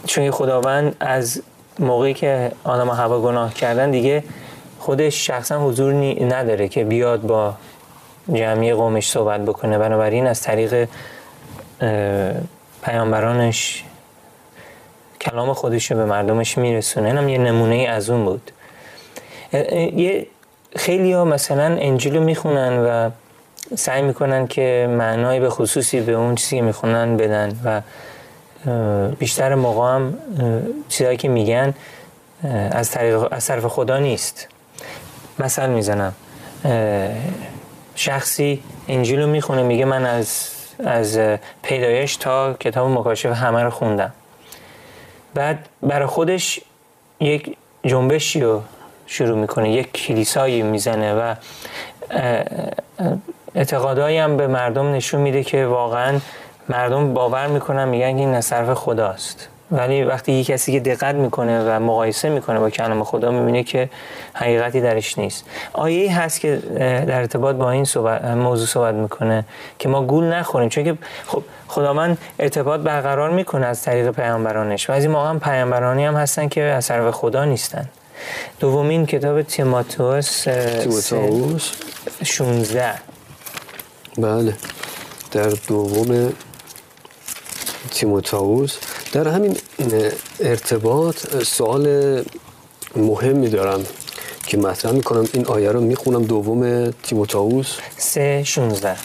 چون 0.05 0.31
خداوند 0.31 0.95
از 0.99 1.41
موقعی 1.79 2.13
که 2.13 2.51
آدم 2.63 2.89
هوا 2.89 3.21
گناه 3.21 3.53
کردن 3.53 3.91
دیگه 3.91 4.23
خودش 4.79 5.27
شخصا 5.27 5.65
حضور 5.65 5.93
نداره 6.23 6.67
که 6.67 6.83
بیاد 6.83 7.21
با 7.21 7.53
جمعی 8.33 8.73
قومش 8.73 9.09
صحبت 9.09 9.41
بکنه. 9.41 9.77
بنابراین 9.77 10.27
از 10.27 10.41
طریق 10.41 10.87
پیامبرانش 12.83 13.83
کلام 15.21 15.53
خودش 15.53 15.91
رو 15.91 15.97
به 15.97 16.05
مردمش 16.05 16.57
میرسونه. 16.57 17.07
اینم 17.07 17.29
یه 17.29 17.37
نمونه 17.37 17.75
از 17.75 18.09
اون 18.09 18.25
بود. 18.25 18.51
یه 19.95 20.27
خیلی 20.77 21.13
ها 21.13 21.25
مثلا 21.25 21.77
انجیل 21.79 22.17
می‌خونن 22.17 22.79
و 22.79 23.09
سعی 23.75 24.01
می‌کنن 24.01 24.47
که 24.47 24.87
معنای 24.97 25.39
به 25.39 25.49
خصوصی 25.49 26.01
به 26.01 26.11
اون 26.11 26.35
چیزی 26.35 26.55
که 26.55 26.61
می‌خونن 26.61 27.17
بدن 27.17 27.59
و 27.63 27.81
بیشتر 29.19 29.55
موقع 29.55 29.95
هم 29.95 30.17
چیزهایی 30.89 31.17
که 31.17 31.27
میگن 31.27 31.73
از 32.71 32.91
طریق 32.91 33.27
از 33.31 33.45
طرف 33.45 33.65
خدا 33.65 33.97
نیست. 33.97 34.47
مثل 35.39 35.69
می‌زنم 35.69 36.13
شخصی 37.95 38.63
انجیل 38.87 39.21
رو 39.21 39.27
می‌خونه 39.27 39.63
میگه 39.63 39.85
من 39.85 40.05
از 40.05 40.49
از 40.85 41.19
پیدایش 41.63 42.15
تا 42.15 42.53
کتاب 42.53 42.91
مکاشف 42.91 43.31
همه 43.31 43.63
رو 43.63 43.69
خوندم. 43.69 44.11
بعد 45.33 45.69
برای 45.81 46.07
خودش 46.07 46.59
یک 47.19 47.57
جنبشی 47.85 48.41
رو 48.41 48.61
شروع 49.07 49.37
می‌کنه. 49.37 49.71
یک 49.71 49.93
کلیسایی 49.93 50.61
می‌زنه 50.61 51.13
و 51.13 51.35
اعتقادایی 53.55 54.17
هم 54.17 54.37
به 54.37 54.47
مردم 54.47 54.93
نشون 54.93 55.21
میده 55.21 55.43
که 55.43 55.65
واقعا 55.65 56.19
مردم 56.69 57.13
باور 57.13 57.47
می‌کنن 57.47 57.87
میگن 57.87 58.05
این 58.05 58.33
از 58.33 58.53
خداست. 58.53 59.47
ولی 59.71 60.03
وقتی 60.03 60.31
یک 60.31 60.47
کسی 60.47 60.71
که 60.71 60.79
دقت 60.79 61.15
می‌کنه 61.15 61.59
و 61.59 61.79
مقایسه 61.79 62.29
می‌کنه 62.29 62.59
با 62.59 62.69
کلام 62.69 63.03
خدا 63.03 63.31
می‌بینه 63.31 63.63
که 63.63 63.89
حقیقتی 64.33 64.81
درش 64.81 65.17
نیست. 65.17 65.45
آیه 65.73 66.19
هست 66.19 66.39
که 66.39 66.55
در 67.07 67.19
ارتباط 67.19 67.55
با 67.55 67.71
این 67.71 67.85
صحبت، 67.85 68.25
موضوع 68.25 68.67
صحبت 68.67 68.95
می‌کنه 68.95 69.45
که 69.79 69.89
ما 69.89 70.01
گول 70.01 70.23
نخوریم. 70.23 70.69
چون 70.69 70.83
که 70.83 70.97
خب 71.27 71.43
خداوند 71.67 72.17
ارتباط 72.39 72.79
برقرار 72.79 73.29
می‌کنه 73.29 73.65
از 73.65 73.81
طریق 73.81 74.11
پیامبرانش. 74.11 74.89
و 74.89 74.93
از 74.93 75.03
این 75.03 75.11
موقع 75.11 75.37
پیامبرانی 75.37 76.05
هم 76.05 76.15
هستن 76.15 76.47
که 76.47 76.61
از 76.61 76.87
طرف 76.87 77.11
خدا 77.11 77.45
نیستن. 77.45 77.89
دومین 78.59 79.05
کتاب 79.05 79.41
تیماتوس 79.41 80.41
تیماتوس 80.41 81.71
16 82.23 82.93
بله. 84.17 84.53
در 85.31 85.49
دوم 85.67 86.33
تیموتائوس 87.91 88.77
در 89.11 89.27
همین 89.27 89.57
ارتباط 90.39 91.43
سوال 91.43 91.85
مهمی 92.95 93.49
دارم 93.49 93.85
که 94.47 94.57
مطرح 94.57 94.91
می‌کنم. 94.91 95.27
این 95.33 95.45
آیه 95.45 95.71
رو 95.71 95.81
می‌خونم. 95.81 96.23
دوم 96.23 96.91
تیموتائوس 96.91 97.77
3 97.97 98.43
16 98.43 98.95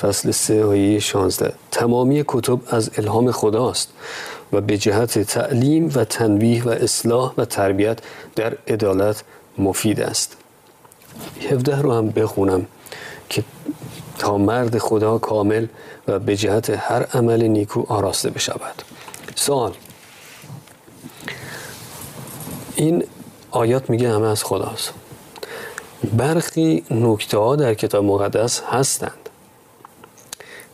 فصل 0.00 0.30
3 0.30 0.64
آیه 0.64 0.98
16 0.98 1.52
تمامی 1.72 2.24
کتب 2.28 2.58
از 2.68 2.90
الهام 2.98 3.32
خداست. 3.32 3.88
و 4.52 4.60
به 4.60 4.78
جهت 4.78 5.18
تعلیم 5.18 5.92
و 5.94 6.04
تنبیه 6.04 6.64
و 6.64 6.68
اصلاح 6.68 7.32
و 7.38 7.44
تربیت 7.44 7.98
در 8.36 8.56
عدالت 8.68 9.22
مفید 9.58 10.00
است. 10.00 10.36
17 11.50 11.82
رو 11.82 11.92
هم 11.92 12.10
بخونم 12.10 12.66
که 13.28 13.44
تا 14.18 14.38
مرد 14.38 14.78
خدا 14.78 15.18
کامل 15.18 15.66
و 16.08 16.18
به 16.18 16.36
جهت 16.36 16.70
هر 16.70 17.02
عمل 17.02 17.42
نیکو 17.42 17.84
آراسته 17.88 18.30
بشود. 18.30 18.82
سوال. 19.34 19.72
این 22.76 23.04
آیات 23.50 23.90
میگه 23.90 24.12
همه 24.12 24.26
از 24.26 24.44
خداست. 24.44 24.92
برخی 26.12 26.84
نکته 26.90 27.38
ها 27.38 27.56
در 27.56 27.74
کتاب 27.74 28.04
مقدس 28.04 28.60
هستند 28.60 29.28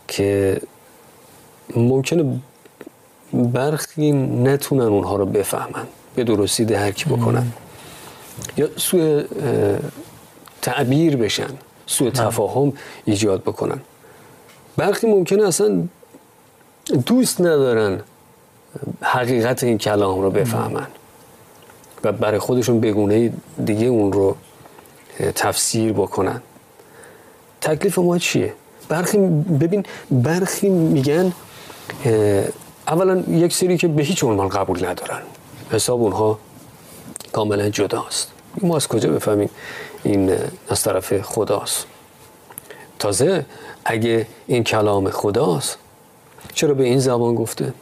که 0.08 0.60
ممکنه 1.76 2.40
برخی 3.32 4.12
نتونن 4.12 4.82
اونها 4.82 5.16
رو 5.16 5.26
بفهمن 5.26 5.86
به 6.14 6.24
درستی 6.24 6.64
درک 6.64 7.08
بکنن. 7.08 7.52
یا 8.56 8.68
سوء 8.76 9.22
تعبیر 10.62 11.16
بشن 11.16 11.50
سوء 11.86 12.10
تفاهم 12.10 12.72
ایجاد 13.04 13.42
بکنن. 13.42 13.80
برخی 14.76 15.06
ممکنه 15.06 15.48
اصلا 15.48 15.82
دوست 17.06 17.40
ندارن 17.40 18.00
حقیقت 19.00 19.64
این 19.64 19.78
کلام 19.78 20.20
رو 20.20 20.30
بفهمن. 20.30 20.86
و 22.04 22.12
برای 22.12 22.38
خودشون 22.38 22.80
بگونه 22.80 23.32
دیگه 23.64 23.86
اون 23.86 24.12
رو 24.12 24.36
تفسیر 25.34 25.92
بکنن. 25.92 26.42
تکلیف 27.60 27.98
ما 27.98 28.18
چیه؟ 28.18 28.54
برخی 28.88 29.18
ببین 29.60 29.84
برخی 30.10 30.68
میگن 30.68 31.32
اولا 32.88 33.22
یک 33.28 33.52
سری 33.52 33.76
که 33.76 33.88
به 33.88 34.02
هیچ 34.02 34.24
عنوان 34.24 34.48
قبول 34.48 34.86
ندارن. 34.86 35.22
حساب 35.70 36.02
اونها 36.02 36.38
کاملا 37.32 37.68
جداست. 37.68 38.32
ما 38.60 38.76
از 38.76 38.88
کجا 38.88 39.10
بفهمیم 39.10 39.50
این 40.02 40.36
از 40.68 40.82
طرف 40.82 41.20
خداست؟ 41.20 41.86
تازه 42.98 43.46
اگه 43.84 44.26
این 44.46 44.64
کلام 44.64 45.10
خداست 45.10 45.78
چرا 46.54 46.74
به 46.74 46.84
این 46.84 46.98
زبان 46.98 47.34
گفته؟ 47.34 47.74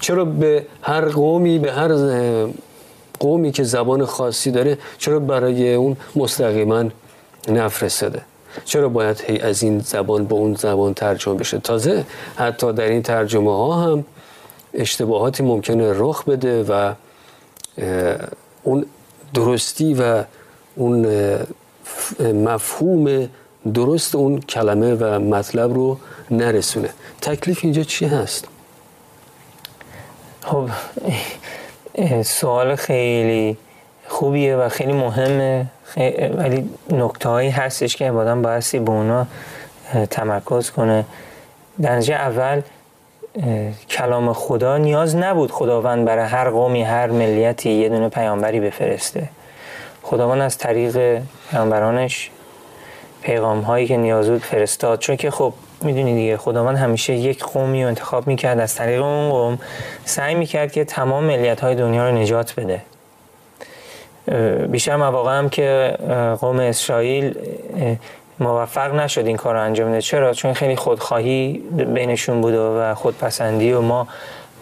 چرا 0.00 0.24
به 0.24 0.66
هر 0.82 1.08
قومی 1.08 1.58
به 1.58 1.72
هر 1.72 1.90
قومی 3.20 3.52
که 3.52 3.62
زبان 3.64 4.04
خاصی 4.04 4.50
داره 4.50 4.78
چرا 4.98 5.18
برای 5.18 5.74
اون 5.74 5.96
مستقیما 6.16 6.84
نفرستاده 7.48 8.22
چرا 8.64 8.88
باید 8.88 9.20
هی 9.20 9.38
از 9.38 9.62
این 9.62 9.78
زبان 9.78 10.24
به 10.24 10.34
اون 10.34 10.54
زبان 10.54 10.94
ترجمه 10.94 11.34
بشه؟ 11.34 11.58
تازه 11.58 12.04
حتی 12.36 12.72
در 12.72 12.88
این 12.88 13.02
ترجمه 13.02 13.50
ها 13.50 13.74
هم 13.74 14.04
اشتباهاتی 14.74 15.42
ممکنه 15.42 15.92
رخ 15.96 16.24
بده 16.24 16.62
و 16.62 16.92
اون 18.62 18.86
درستی 19.34 19.94
و 19.94 20.24
اون 20.76 21.06
مفهوم 22.20 23.28
درست 23.74 24.14
اون 24.14 24.40
کلمه 24.40 24.94
و 24.94 25.18
مطلب 25.18 25.74
رو 25.74 25.98
نرسونه. 26.30 26.90
تکلیف 27.20 27.60
اینجا 27.62 27.82
چی 27.82 28.06
هست؟ 28.06 28.48
خب 30.42 30.68
سوال 32.22 32.76
خیلی 32.76 33.56
خوبیه 34.08 34.56
و 34.56 34.68
خیلی 34.68 34.92
مهمه. 34.92 35.66
ولی 36.36 36.70
نکته 36.90 37.28
هایی 37.28 37.50
هستش 37.50 37.96
که 37.96 38.10
آدم 38.10 38.42
بایستی 38.42 38.78
به 38.78 38.90
اونا 38.90 39.26
تمرکز 40.10 40.70
کنه. 40.70 41.04
در 41.82 42.12
اول 42.12 42.62
کلام 43.90 44.32
خدا 44.32 44.78
نیاز 44.78 45.16
نبود 45.16 45.50
خداوند 45.50 46.04
برای 46.04 46.24
هر 46.24 46.50
قومی 46.50 46.82
هر 46.82 47.06
ملیتی 47.06 47.70
یه 47.70 47.88
دونه 47.88 48.08
پیامبری 48.08 48.60
بفرسته. 48.60 49.28
خداوند 50.02 50.40
از 50.40 50.58
طریق 50.58 51.22
پیامبرانش 51.50 52.30
پیغام 53.22 53.60
هایی 53.60 53.86
که 53.86 53.96
نیاز 53.96 54.30
بود 54.30 54.42
فرستاد. 54.42 54.98
چون 54.98 55.16
که 55.16 55.30
خب 55.30 55.52
می‌دونی 55.82 56.14
دیگه 56.14 56.36
خداوند 56.36 56.76
همیشه 56.76 57.14
یک 57.14 57.44
قومی 57.44 57.82
رو 57.82 57.88
انتخاب 57.88 58.26
می‌کرد. 58.26 58.60
از 58.60 58.74
طریق 58.74 59.02
اون 59.02 59.30
قوم 59.30 59.58
سعی 60.04 60.34
می‌کرد 60.34 60.72
که 60.72 60.84
تمام 60.84 61.24
ملیت 61.24 61.60
های 61.60 61.74
دنیا 61.74 62.08
رو 62.10 62.16
نجات 62.16 62.54
بده. 62.60 62.82
بیشتر 64.70 64.96
مواقع 64.96 65.38
هم 65.38 65.48
که 65.48 65.96
قوم 66.40 66.60
اسرائیل 66.60 67.38
موفق 68.38 68.94
نشد 68.94 69.26
این 69.26 69.36
کار 69.36 69.54
رو 69.54 69.60
انجام 69.60 69.90
بده. 69.90 70.00
چرا؟ 70.00 70.32
چون 70.32 70.52
خیلی 70.52 70.76
خودخواهی 70.76 71.52
بینشون 71.94 72.40
بود 72.40 72.54
و 72.54 72.94
خودپسندی 72.94 73.72
و 73.72 73.80
ما 73.80 74.08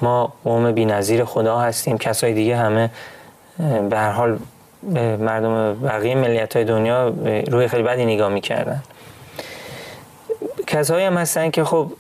ما 0.03 0.33
قوم 0.45 0.73
بی‌نظیر 0.73 1.25
خدا 1.25 1.59
هستیم. 1.59 1.99
کسای 1.99 2.35
دیگه 2.35 2.57
همه 2.57 2.91
به 3.91 3.99
هر 3.99 4.11
حال 4.11 4.39
مردم 5.19 5.75
بقیه 5.75 6.15
ملیت 6.15 6.57
های 6.57 6.65
دنیا 6.65 7.09
روی 7.51 7.69
خیلی 7.69 7.83
بدی 7.83 8.05
نگاه 8.05 8.29
می‌کردن. 8.29 8.83
کسایی 10.67 11.05
هم 11.05 11.17
هستن 11.17 11.51
که 11.51 11.65
خب 11.65 11.93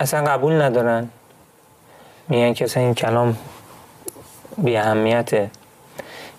اصلا 0.00 0.24
قبول 0.24 0.62
ندارن. 0.62 1.08
میگن 2.28 2.52
که 2.52 2.64
اصلا 2.64 2.82
این 2.82 2.94
کلام 2.94 3.36
بی 4.58 4.76
اهمیته 4.76 5.50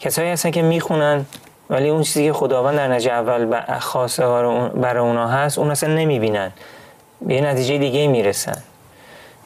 کسایی 0.03 0.29
هستن 0.29 0.51
که 0.51 0.61
می‌خونن 0.61 1.25
ولی 1.69 1.89
اون 1.89 2.01
چیزی 2.03 2.25
که 2.25 2.33
خداوند 2.33 2.77
در 2.77 2.87
نجه 2.87 3.11
اول 3.11 3.61
خاصه 3.79 4.23
برای 4.75 5.07
اونا 5.07 5.27
هست 5.27 5.59
اون 5.59 5.71
اصلا 5.71 5.93
نمی‌بینن. 5.93 6.51
به 7.21 7.41
نتیجه 7.41 7.77
دیگه 7.77 8.07
می‌رسن. 8.07 8.63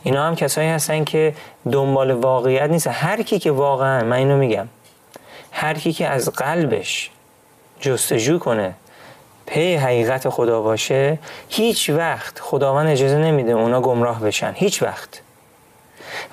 اینا 0.03 0.27
هم 0.27 0.35
کسایی 0.35 0.69
هستن 0.69 1.03
که 1.03 1.33
دنبال 1.71 2.11
واقعیت 2.11 2.69
نیست 2.69 2.87
هر 2.87 3.21
کی 3.21 3.39
که 3.39 3.51
واقعا 3.51 4.03
من 4.03 4.15
اینو 4.15 4.37
میگم. 4.37 4.67
هر 5.51 5.73
کی 5.73 5.93
که 5.93 6.07
از 6.07 6.29
قلبش 6.29 7.11
جستجو 7.79 8.39
کنه 8.39 8.73
پی 9.45 9.75
حقیقت 9.75 10.29
خدا 10.29 10.61
باشه 10.61 11.19
هیچ 11.49 11.89
وقت 11.89 12.39
خداوند 12.39 12.89
اجازه 12.89 13.17
نمیده 13.17 13.51
اونا 13.51 13.81
گمراه 13.81 14.21
بشن. 14.21 14.53
هیچ 14.55 14.83
وقت. 14.83 15.21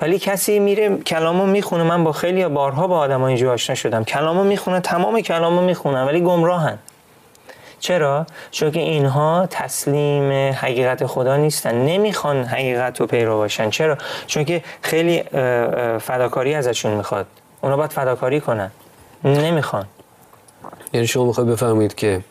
ولی 0.01 0.19
کسی 0.19 0.59
میره 0.59 0.97
کلامو 0.97 1.45
می‌خونه. 1.45 1.83
من 1.83 2.03
با 2.03 2.11
خیلی 2.11 2.45
بارها 2.45 2.87
با 2.87 2.97
آدم 2.97 3.21
اینجا 3.21 3.53
آشنا 3.53 3.75
شدم. 3.75 4.03
کلامو 4.03 4.43
می‌خونه 4.43 4.79
تمام 4.79 5.21
کلامو 5.21 5.61
می‌خونن 5.61 6.03
ولی 6.03 6.21
گمراهن. 6.21 6.77
چرا؟ 7.79 8.25
چون 8.51 8.71
که 8.71 8.79
اینها 8.79 9.47
تسلیم 9.49 10.53
حقیقت 10.53 11.05
خدا 11.05 11.37
نیستن. 11.37 11.75
نمی‌خوان 11.75 12.43
حقیقت 12.43 12.99
رو 12.99 13.07
پیرو 13.07 13.37
باشن. 13.37 13.69
چرا؟ 13.69 13.97
چون 14.27 14.45
که 14.45 14.63
خیلی 14.81 15.23
فداکاری 15.99 16.53
ازشون 16.53 16.93
می‌خواد. 16.93 17.25
اونا 17.61 17.77
باید 17.77 17.91
فداکاری 17.91 18.39
کنن. 18.39 18.71
نمی‌خوان. 19.23 19.85
یعنی 20.93 21.07
شما 21.07 21.25
می‌خوای 21.25 21.47
بفهمید 21.47 21.95
که 21.95 22.21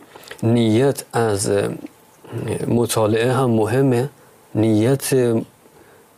نیت 0.43 1.03
از 1.13 1.53
مطالعه 2.69 3.33
هم 3.33 3.51
مهمه. 3.51 4.09
نیت 4.55 5.11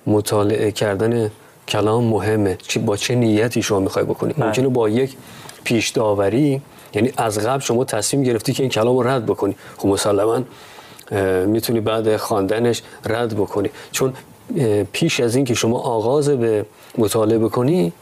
مطالعه 0.07 0.73
کردن 0.73 1.31
کلام 1.69 2.05
مهمه 2.05 2.59
با 2.87 2.97
چه 2.97 3.14
نیتی 3.14 3.62
شما 3.62 3.81
می‌خوای 3.81 4.05
بکنی 4.05 4.33
بله. 4.33 4.47
ممکنه 4.47 4.69
با 4.69 4.88
یک 4.88 5.16
پیش 5.64 5.88
داوری 5.88 6.62
یعنی 6.95 7.12
از 7.16 7.38
قبل 7.38 7.61
شما 7.61 7.85
تصمیم 7.85 8.23
گرفتی 8.23 8.53
که 8.53 8.62
این 8.62 8.71
کلام 8.71 8.97
رو 8.97 9.09
رد 9.09 9.27
بکنی 9.27 9.57
خب 9.77 9.88
مسلما 9.88 10.42
می‌تونی 11.47 11.81
بعد 11.81 12.16
خواندنش 12.16 12.83
رد 13.07 13.35
بکنی 13.35 13.71
چون 13.92 14.12
پیش 14.92 15.21
از 15.21 15.37
این 15.37 15.45
که 15.45 15.55
شما 15.55 15.79
آغاز 15.79 16.29
به 16.29 16.66
مطالعه 16.99 17.38
بکنی 17.38 17.92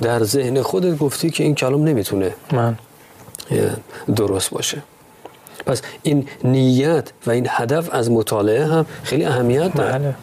در 0.00 0.24
ذهن 0.24 0.62
خودت 0.62 0.98
گفتی 0.98 1.30
که 1.30 1.44
این 1.44 1.54
کلام 1.54 1.84
نمی‌تونه 1.84 2.34
من. 2.52 2.78
درست 4.16 4.50
باشه 4.50 4.82
پس 5.66 5.82
این 6.02 6.28
نیت 6.44 7.12
و 7.26 7.30
این 7.30 7.46
هدف 7.50 7.94
از 7.94 8.10
مطالعه 8.10 8.66
هم 8.66 8.86
خیلی 9.02 9.24
اهمیت 9.24 9.74
داره 9.74 9.98
بله. 9.98 10.14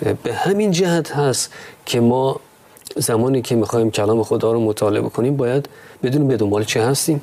به 0.00 0.34
همین 0.34 0.70
جهت 0.70 1.12
هست 1.12 1.52
که 1.86 2.00
ما 2.00 2.40
زمانی 2.96 3.42
که 3.42 3.54
می‌خوایم 3.54 3.90
کلام 3.90 4.22
خدا 4.22 4.52
رو 4.52 4.60
مطالعه 4.60 5.02
بکنیم 5.02 5.36
باید 5.36 5.68
بدونیم 6.02 6.28
به 6.28 6.36
دنبال 6.36 6.64
چه 6.64 6.82
هستیم. 6.82 7.22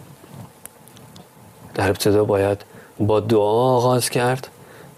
در 1.73 1.89
ابتدا 1.89 2.23
باید 2.23 2.61
با 2.99 3.19
دعا 3.19 3.75
آغاز 3.75 4.09
کرد 4.09 4.47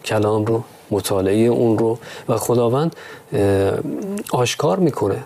کلام 0.05 0.45
رو 0.45 0.63
مطالعه 0.91 1.45
اون 1.45 1.77
رو 1.77 1.97
و 2.29 2.37
خداوند 2.37 2.95
آشکار 4.31 4.79
می‌کنه. 4.79 5.23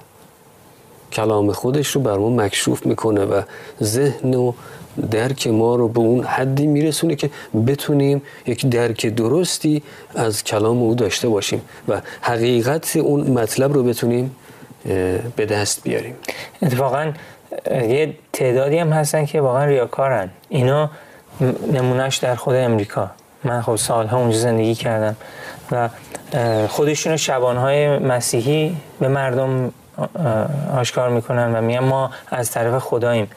کلام 1.12 1.52
خودش 1.52 1.88
رو 1.88 2.02
بر 2.02 2.18
ما 2.18 2.30
مکشوف 2.30 2.86
می‌کنه 2.86 3.26
و 3.26 3.42
ذهن 3.84 4.34
و 4.34 4.54
درک 5.12 5.48
ما 5.48 5.76
رو 5.76 5.88
به 5.88 6.00
اون 6.00 6.24
حدی 6.24 6.68
میرسونه 6.68 7.16
که 7.16 7.30
بتونیم 7.68 8.22
یک 8.46 8.66
درک 8.66 9.06
درستی 9.06 9.84
از 10.16 10.44
کلام 10.44 10.78
او 10.78 10.96
داشته 10.96 11.30
باشیم 11.30 11.62
و 11.88 12.02
حقیقت 12.22 12.96
اون 12.96 13.32
مطلب 13.32 13.74
رو 13.74 13.84
بتونیم 13.84 14.36
به 15.36 15.46
دست 15.50 15.84
بیاریم. 15.84 16.16
اتفاقا 16.62 17.12
یه 17.72 18.14
تعدادی 18.34 18.78
هم 18.78 18.90
هستن 18.90 19.26
که 19.26 19.42
واقعا 19.42 19.66
ریاکارن. 19.66 20.30
اینا 20.50 20.90
نمونهش 21.72 22.18
در 22.18 22.36
خود 22.36 22.56
امریکا. 22.56 23.12
من 23.44 23.62
خب 23.62 23.76
سالها 23.76 24.18
اونجا 24.18 24.38
زندگی 24.38 24.76
کردم 24.76 25.16
و 25.72 25.90
خودشون 26.68 27.18
شبانهای 27.18 27.98
مسیحی 28.00 28.78
به 29.00 29.08
مردم 29.08 29.72
آشکار 30.74 31.10
می‌کنن 31.10 31.56
و 31.56 31.62
میگن 31.62 31.80
ما 31.80 32.12
از 32.28 32.52
طرف 32.52 32.84
خداییم. 32.84 33.28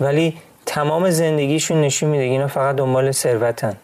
ولی 0.00 0.36
تمام 0.66 1.10
زندگیشون 1.10 1.80
نشون 1.80 2.10
میده 2.10 2.24
اینا 2.24 2.46
فقط 2.46 2.76
دنبال 2.76 3.12
ثروتن. 3.12 3.76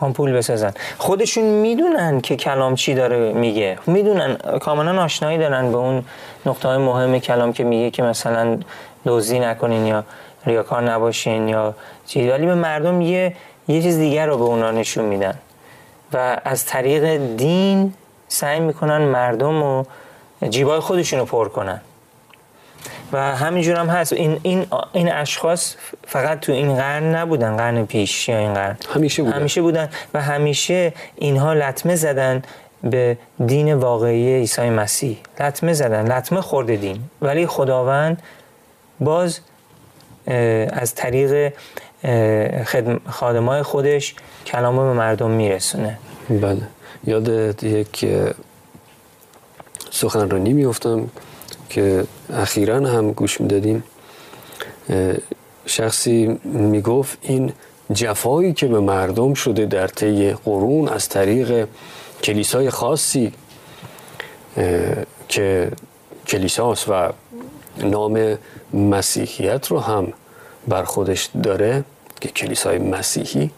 هم 0.00 0.12
پول 0.12 0.32
بسازن. 0.32 0.72
خودشون 0.98 1.44
می‌دونن 1.44 2.20
که 2.20 2.36
کلام 2.36 2.74
چی 2.74 2.94
داره 2.94 3.32
میگه. 3.32 3.78
می‌دونن 3.86 4.34
کاملا 4.60 5.02
آشنایی 5.02 5.38
دارن 5.38 5.72
به 5.72 5.76
اون 5.76 6.04
نقطه 6.46 6.68
های 6.68 6.78
مهم 6.78 7.18
کلام 7.18 7.52
که 7.52 7.64
میگه 7.64 7.90
که 7.90 8.02
مثلا 8.02 8.58
دزدی 9.06 9.38
نکنین 9.38 9.86
یا 9.86 10.04
ریاکار 10.46 10.82
نباشین 10.82 11.48
یا 11.48 11.74
چیزی 12.06 12.28
ولی 12.28 12.46
به 12.46 12.54
مردم 12.54 13.00
یه 13.00 13.36
یه 13.68 13.82
چیز 13.82 13.98
دیگر 13.98 14.26
رو 14.26 14.38
به 14.38 14.44
اونا 14.44 14.70
نشون 14.70 15.04
میدن. 15.04 15.34
و 16.12 16.40
از 16.44 16.66
طریق 16.66 17.16
دین 17.36 17.94
سعی 18.28 18.60
می‌کنن 18.60 18.98
مردم 18.98 19.62
و 19.62 19.84
جیبای 20.48 20.80
خودشون 20.80 21.18
رو 21.18 21.24
پر 21.24 21.48
کنن. 21.48 21.80
و 23.12 23.36
همینجور 23.36 23.76
هم 23.76 23.88
هست. 23.88 24.12
این, 24.12 24.40
این, 24.42 24.66
این 24.92 25.12
اشخاص 25.12 25.74
فقط 26.06 26.40
تو 26.40 26.52
این 26.52 26.74
قرن 26.74 27.14
نبودن 27.14 27.56
قرن 27.56 27.86
پیش 27.86 28.28
یا 28.28 28.38
این 28.38 28.54
قرن. 28.54 28.76
همیشه 28.94 29.22
بودن. 29.22 29.36
همیشه 29.36 29.62
بودن 29.62 29.88
و 30.14 30.22
همیشه 30.22 30.92
اینها 31.16 31.52
لطمه 31.52 31.96
زدن 31.96 32.42
به 32.82 33.18
دین 33.46 33.74
واقعی 33.74 34.36
عیسی 34.36 34.70
مسیح. 34.70 35.18
لطمه 35.40 35.72
زدن 35.72 36.12
لطمه 36.16 36.40
خورده 36.40 36.76
دین. 36.76 37.00
ولی 37.22 37.46
خداوند 37.46 38.22
باز 39.00 39.40
از 40.72 40.94
طریق 40.94 41.52
خادمای 43.08 43.62
خودش 43.62 44.14
کلامو 44.46 44.82
به 44.82 44.92
مردم 44.92 45.30
میرسونه. 45.30 45.98
بله. 46.30 46.62
یاد 47.04 47.62
یک 47.64 48.06
سخنرانی 49.90 50.52
میفتم 50.52 51.08
که 51.70 52.04
اخیرا 52.32 52.76
هم 52.76 53.12
گوش 53.12 53.40
می‌دادیم 53.40 53.84
شخصی 55.66 56.38
می‌گفت 56.44 57.18
این 57.22 57.52
جفایی 57.92 58.52
که 58.52 58.66
به 58.66 58.80
مردم 58.80 59.34
شده 59.34 59.66
در 59.66 59.86
طی 59.86 60.32
قرون 60.32 60.88
از 60.88 61.08
طریق 61.08 61.68
کلیسای 62.22 62.70
خاصی 62.70 63.32
که 65.28 65.70
کلیساست 66.26 66.88
و 66.88 67.12
نام 67.78 68.38
مسیحیت 68.74 69.66
رو 69.66 69.80
هم 69.80 70.12
بر 70.68 70.82
خودش 70.82 71.30
داره 71.42 71.84
که 72.20 72.28
کلیسای 72.28 72.78
مسیحی 72.78 73.50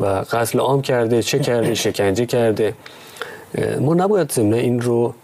و 0.00 0.06
قتل 0.06 0.58
عام 0.58 0.82
کرده 0.82 1.22
چه 1.22 1.38
کرده 1.38 1.74
شکنجه 1.84 2.26
کرده 2.26 2.74
ما 3.80 3.94
نباید 3.94 4.32
ضمن 4.32 4.52
این 4.52 4.80
رو 4.80 5.14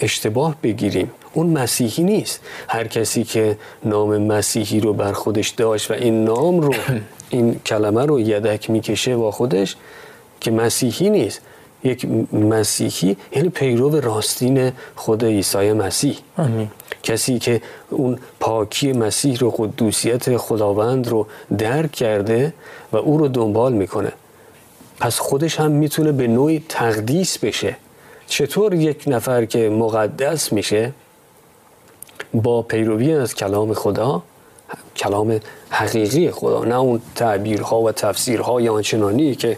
اشتباه 0.00 0.56
بگیریم. 0.62 1.10
اون 1.32 1.46
مسیحی 1.46 2.04
نیست. 2.04 2.40
هر 2.68 2.86
کسی 2.86 3.24
که 3.24 3.58
نام 3.84 4.18
مسیحی 4.18 4.80
رو 4.80 4.92
بر 4.92 5.12
خودش 5.12 5.48
داشت 5.48 5.90
و 5.90 5.94
این 5.94 6.24
نام 6.24 6.60
رو 6.60 6.74
این 7.30 7.60
کلمه 7.66 8.06
رو 8.06 8.20
یدک 8.20 8.70
می‌کشه 8.70 9.16
با 9.16 9.30
خودش 9.30 9.76
که 10.40 10.50
مسیحی 10.50 11.10
نیست. 11.10 11.40
یک 11.84 12.06
مسیحی 12.32 13.16
یعنی 13.36 13.48
پیرو 13.48 14.00
راستین 14.00 14.72
خود 14.96 15.24
عیسی 15.24 15.72
مسیح. 15.72 16.18
کسی 17.02 17.38
که 17.38 17.60
اون 17.90 18.18
پاکی 18.40 18.92
مسیح 18.92 19.38
رو 19.38 19.50
قدوسیت 19.50 20.36
خداوند 20.36 21.08
رو 21.08 21.26
درک 21.58 21.92
کرده 21.92 22.54
و 22.92 22.96
او 22.96 23.18
رو 23.18 23.28
دنبال 23.28 23.72
می‌کنه. 23.72 24.12
پس 25.00 25.18
خودش 25.18 25.60
هم 25.60 25.70
می‌تونه 25.70 26.12
به 26.12 26.26
نوعی 26.26 26.64
تقدیس 26.68 27.38
بشه. 27.38 27.76
چطور 28.26 28.74
یک 28.74 29.04
نفر 29.06 29.44
که 29.44 29.68
مقدس 29.68 30.52
میشه 30.52 30.92
با 32.34 32.62
پیروی 32.62 33.12
از 33.12 33.34
کلام 33.34 33.74
خدا 33.74 34.22
کلام 34.96 35.40
حقیقی 35.70 36.30
خدا 36.30 36.64
نه 36.64 36.74
اون 36.74 37.00
تعبیرها 37.14 37.80
و 37.80 37.92
تفسیرهای 37.92 38.68
آنچنانی 38.68 39.34
که 39.34 39.56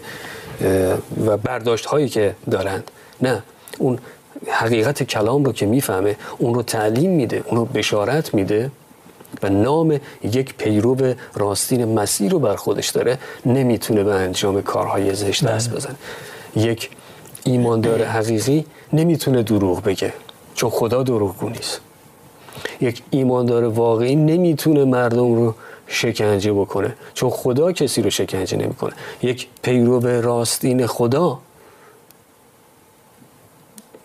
و 1.25 1.37
برداشت 1.37 1.85
هایی 1.85 2.09
که 2.09 2.35
دارند 2.51 2.91
نه 3.21 3.43
اون 3.77 3.99
حقیقت 4.47 5.03
کلام 5.03 5.43
رو 5.43 5.51
که 5.51 5.65
می‌فهمه 5.65 6.15
اون 6.37 6.53
رو 6.53 6.63
تعلیم 6.63 7.11
میده 7.11 7.43
اون 7.47 7.57
رو 7.57 7.65
بشارت 7.65 8.33
میده 8.33 8.71
و 9.43 9.49
نام 9.49 9.99
یک 10.23 10.53
پیرو 10.57 11.13
راستین 11.35 11.85
مسیح 11.85 12.29
رو 12.29 12.39
بر 12.39 12.55
خودش 12.55 12.89
داره 12.89 13.17
نمی‌تونه 13.45 14.03
به 14.03 14.13
انجام 14.13 14.61
کارهای 14.61 15.15
زشت 15.15 15.45
دست 15.45 15.69
بله. 15.69 15.77
بزنه 15.77 15.95
یک 16.55 16.89
ایماندار 17.43 18.03
حقیقی 18.03 18.65
نمی‌تونه 18.93 19.43
دروغ 19.43 19.83
بگه 19.83 20.13
چون 20.55 20.69
خدا 20.69 21.03
دروغگو 21.03 21.49
نیست. 21.49 21.81
یک 22.81 23.03
ایماندار 23.09 23.63
واقعی 23.63 24.15
نمی‌تونه 24.15 24.85
مردم 24.85 25.35
رو 25.35 25.55
شکنجه 25.87 26.53
بکنه 26.53 26.95
چون 27.13 27.29
خدا 27.29 27.71
کسی 27.71 28.01
رو 28.01 28.09
شکنجه 28.09 28.57
نمی‌کنه. 28.57 28.91
یک 29.21 29.47
پیرو 29.61 30.21
راستین 30.21 30.87
خدا 30.87 31.39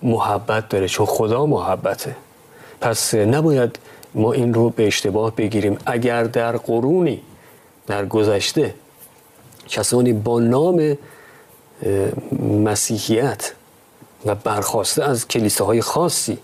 محبت 0.03 0.69
داره 0.69 0.89
چون 0.89 1.07
خدا 1.07 1.47
محبته. 1.47 2.17
پس 2.81 3.15
نباید 3.15 3.79
ما 4.15 4.33
این 4.33 4.55
رو 4.55 4.71
به 4.71 4.87
اشتباه 4.87 5.37
بگیریم. 5.37 5.79
اگر 5.87 6.25
در 6.25 6.57
قرونی 6.57 7.21
در 7.87 8.07
گذشته 8.07 8.75
کسانی 9.69 10.13
با 10.13 10.41
نام 10.41 10.97
مسیحیت 12.65 13.53
و 14.27 14.35
برخواسته 14.35 15.05
از 15.05 15.29
کلیساهای 15.29 15.81
خاصی 15.81 16.39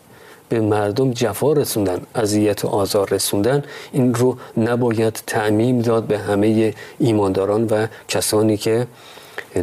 به 0.49 0.61
مردم 0.61 1.13
جفا 1.13 1.53
رسوندن 1.53 2.01
اذیت 2.15 2.65
و 2.65 2.69
آزار 2.69 3.09
رسوندن 3.09 3.63
این 3.93 4.15
رو 4.15 4.39
نباید 4.57 5.23
تعمیم 5.27 5.81
داد 5.81 6.05
به 6.05 6.19
همه 6.19 6.75
ایمانداران 6.99 7.65
و 7.65 7.87
کسانی 8.09 8.57
که 8.57 8.87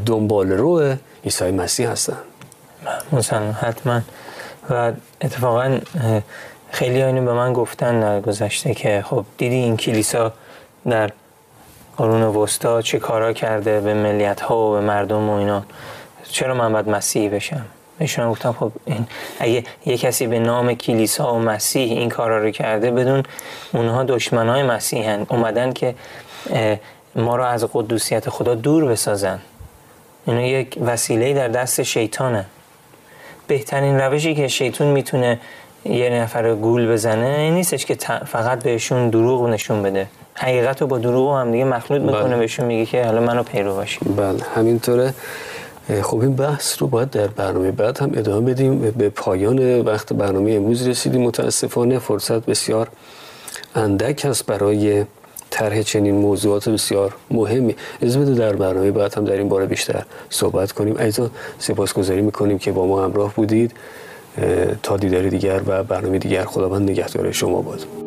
دنبال 0.06 0.52
رو 0.52 0.96
عیسی 1.24 1.52
مسیح 1.52 1.90
هستند 1.90 2.18
مثلا 3.12 3.52
حتما. 3.52 4.02
و 4.70 4.94
اتفاقا 5.22 5.80
خیلی 6.72 7.02
اینو 7.04 7.26
به 7.26 7.34
من 7.34 7.54
گفتن 7.54 8.00
در 8.00 8.22
گذشته 8.22 8.74
که 8.74 9.04
خب 9.08 9.26
دیدی 9.38 9.56
این 9.56 9.78
کلیسا 9.78 10.34
در 10.90 11.12
قرون 11.98 12.22
وسطا 12.22 12.82
چه 12.82 13.00
کارا 13.00 13.34
کرده 13.34 13.80
به 13.80 13.94
ملیت 13.94 14.42
ها 14.42 14.58
و 14.58 14.74
به 14.74 14.82
مردم 14.82 15.30
و 15.30 15.34
اینا. 15.34 15.64
چرا 16.32 16.54
من 16.54 16.74
باید 16.74 16.90
مسیحی 16.90 17.30
بشم؟ 17.30 17.66
بهشون 18.00 18.32
گفتم 18.32 18.52
خب 18.60 18.72
این 18.86 19.08
اگه 19.40 19.64
یه 19.86 19.98
کسی 19.98 20.28
به 20.28 20.40
نام 20.40 20.74
کلیسا 20.74 21.34
و 21.34 21.40
مسیح 21.40 21.92
این 21.92 22.10
کارا 22.10 22.44
رو 22.44 22.52
کرده 22.52 22.92
بدون 22.92 23.24
اونها 23.74 24.04
دشمن 24.04 24.50
های 24.50 25.04
هن. 25.04 25.26
اومدن 25.30 25.74
که 25.74 25.96
ما 27.16 27.36
رو 27.36 27.44
از 27.44 27.66
قدوسیت 27.74 28.30
خدا 28.30 28.56
دور 28.56 28.86
بسازن. 28.86 29.40
اینو 30.26 30.42
یک 30.42 30.78
وسیله 30.82 31.34
در 31.34 31.48
دست 31.48 31.84
شیطانه. 31.84 32.46
بهترین 33.48 34.00
روشی 34.00 34.36
که 34.36 34.48
شیطان 34.48 34.88
می‌تونه 34.88 35.40
یه 35.86 36.10
نفر 36.10 36.54
گول 36.56 36.92
بزنه 36.92 37.26
این 37.26 37.54
نیستش 37.54 37.86
که 37.86 37.96
فقط 38.26 38.64
بهشون 38.64 39.10
دروغ 39.10 39.50
نشون 39.50 39.84
بده. 39.84 40.08
حقیقت 40.40 40.82
رو 40.82 40.88
با 40.88 40.98
دروغ 40.98 41.36
هم 41.36 41.52
دیگه 41.52 41.64
مخلوط 41.64 42.02
می‌کنه 42.02 42.24
بله. 42.24 42.38
بهشون 42.38 42.66
میگه 42.66 42.86
که 42.86 43.06
حالا 43.06 43.22
منو 43.22 43.44
پیرو 43.44 43.76
باشی. 43.76 44.00
بله 44.18 44.44
همینطوره. 44.56 45.14
خب 46.02 46.20
این 46.20 46.36
بحث 46.36 46.82
رو 46.82 46.88
باید 46.88 47.10
در 47.10 47.28
برنامه 47.28 47.72
بعد 47.72 47.98
هم 47.98 48.12
ادامه 48.16 48.52
بدیم. 48.52 48.80
به 48.80 49.10
پایان 49.10 49.82
وقت 49.82 50.14
برنامه 50.14 50.52
امروز 50.52 50.88
رسیدیم. 50.88 51.22
متاسفانه 51.22 52.00
فرصت 52.00 52.46
بسیار 52.46 52.88
اندک 53.76 54.26
است 54.26 54.46
برای 54.46 55.06
طرح 55.50 55.82
چنین 55.82 56.16
موضوعات 56.16 56.70
بسیار 56.70 57.14
مهمی. 57.32 57.76
از 58.02 58.18
بده 58.18 58.34
در 58.34 58.54
برنامه 58.54 58.92
بعد 58.92 59.14
هم 59.14 59.26
در 59.26 59.34
این 59.34 59.50
باره 59.50 59.66
بیشتر 59.66 60.04
صحبت 60.30 60.72
کنیم. 60.72 60.98
ایضا 60.98 61.30
سپاسگزاری 61.60 62.22
می‌کنیم 62.22 62.58
که 62.58 62.72
با 62.72 62.86
ما 62.86 63.04
همراه 63.04 63.34
بودید. 63.36 63.72
تا 64.84 64.98
دیدار 64.98 65.30
دیگر 65.30 65.62
و 65.68 65.84
برنامه 65.84 66.18
دیگر 66.18 66.44
خداوند 66.44 66.90
نگهدار 66.90 67.32
شما 67.32 67.62
باد. 67.62 68.07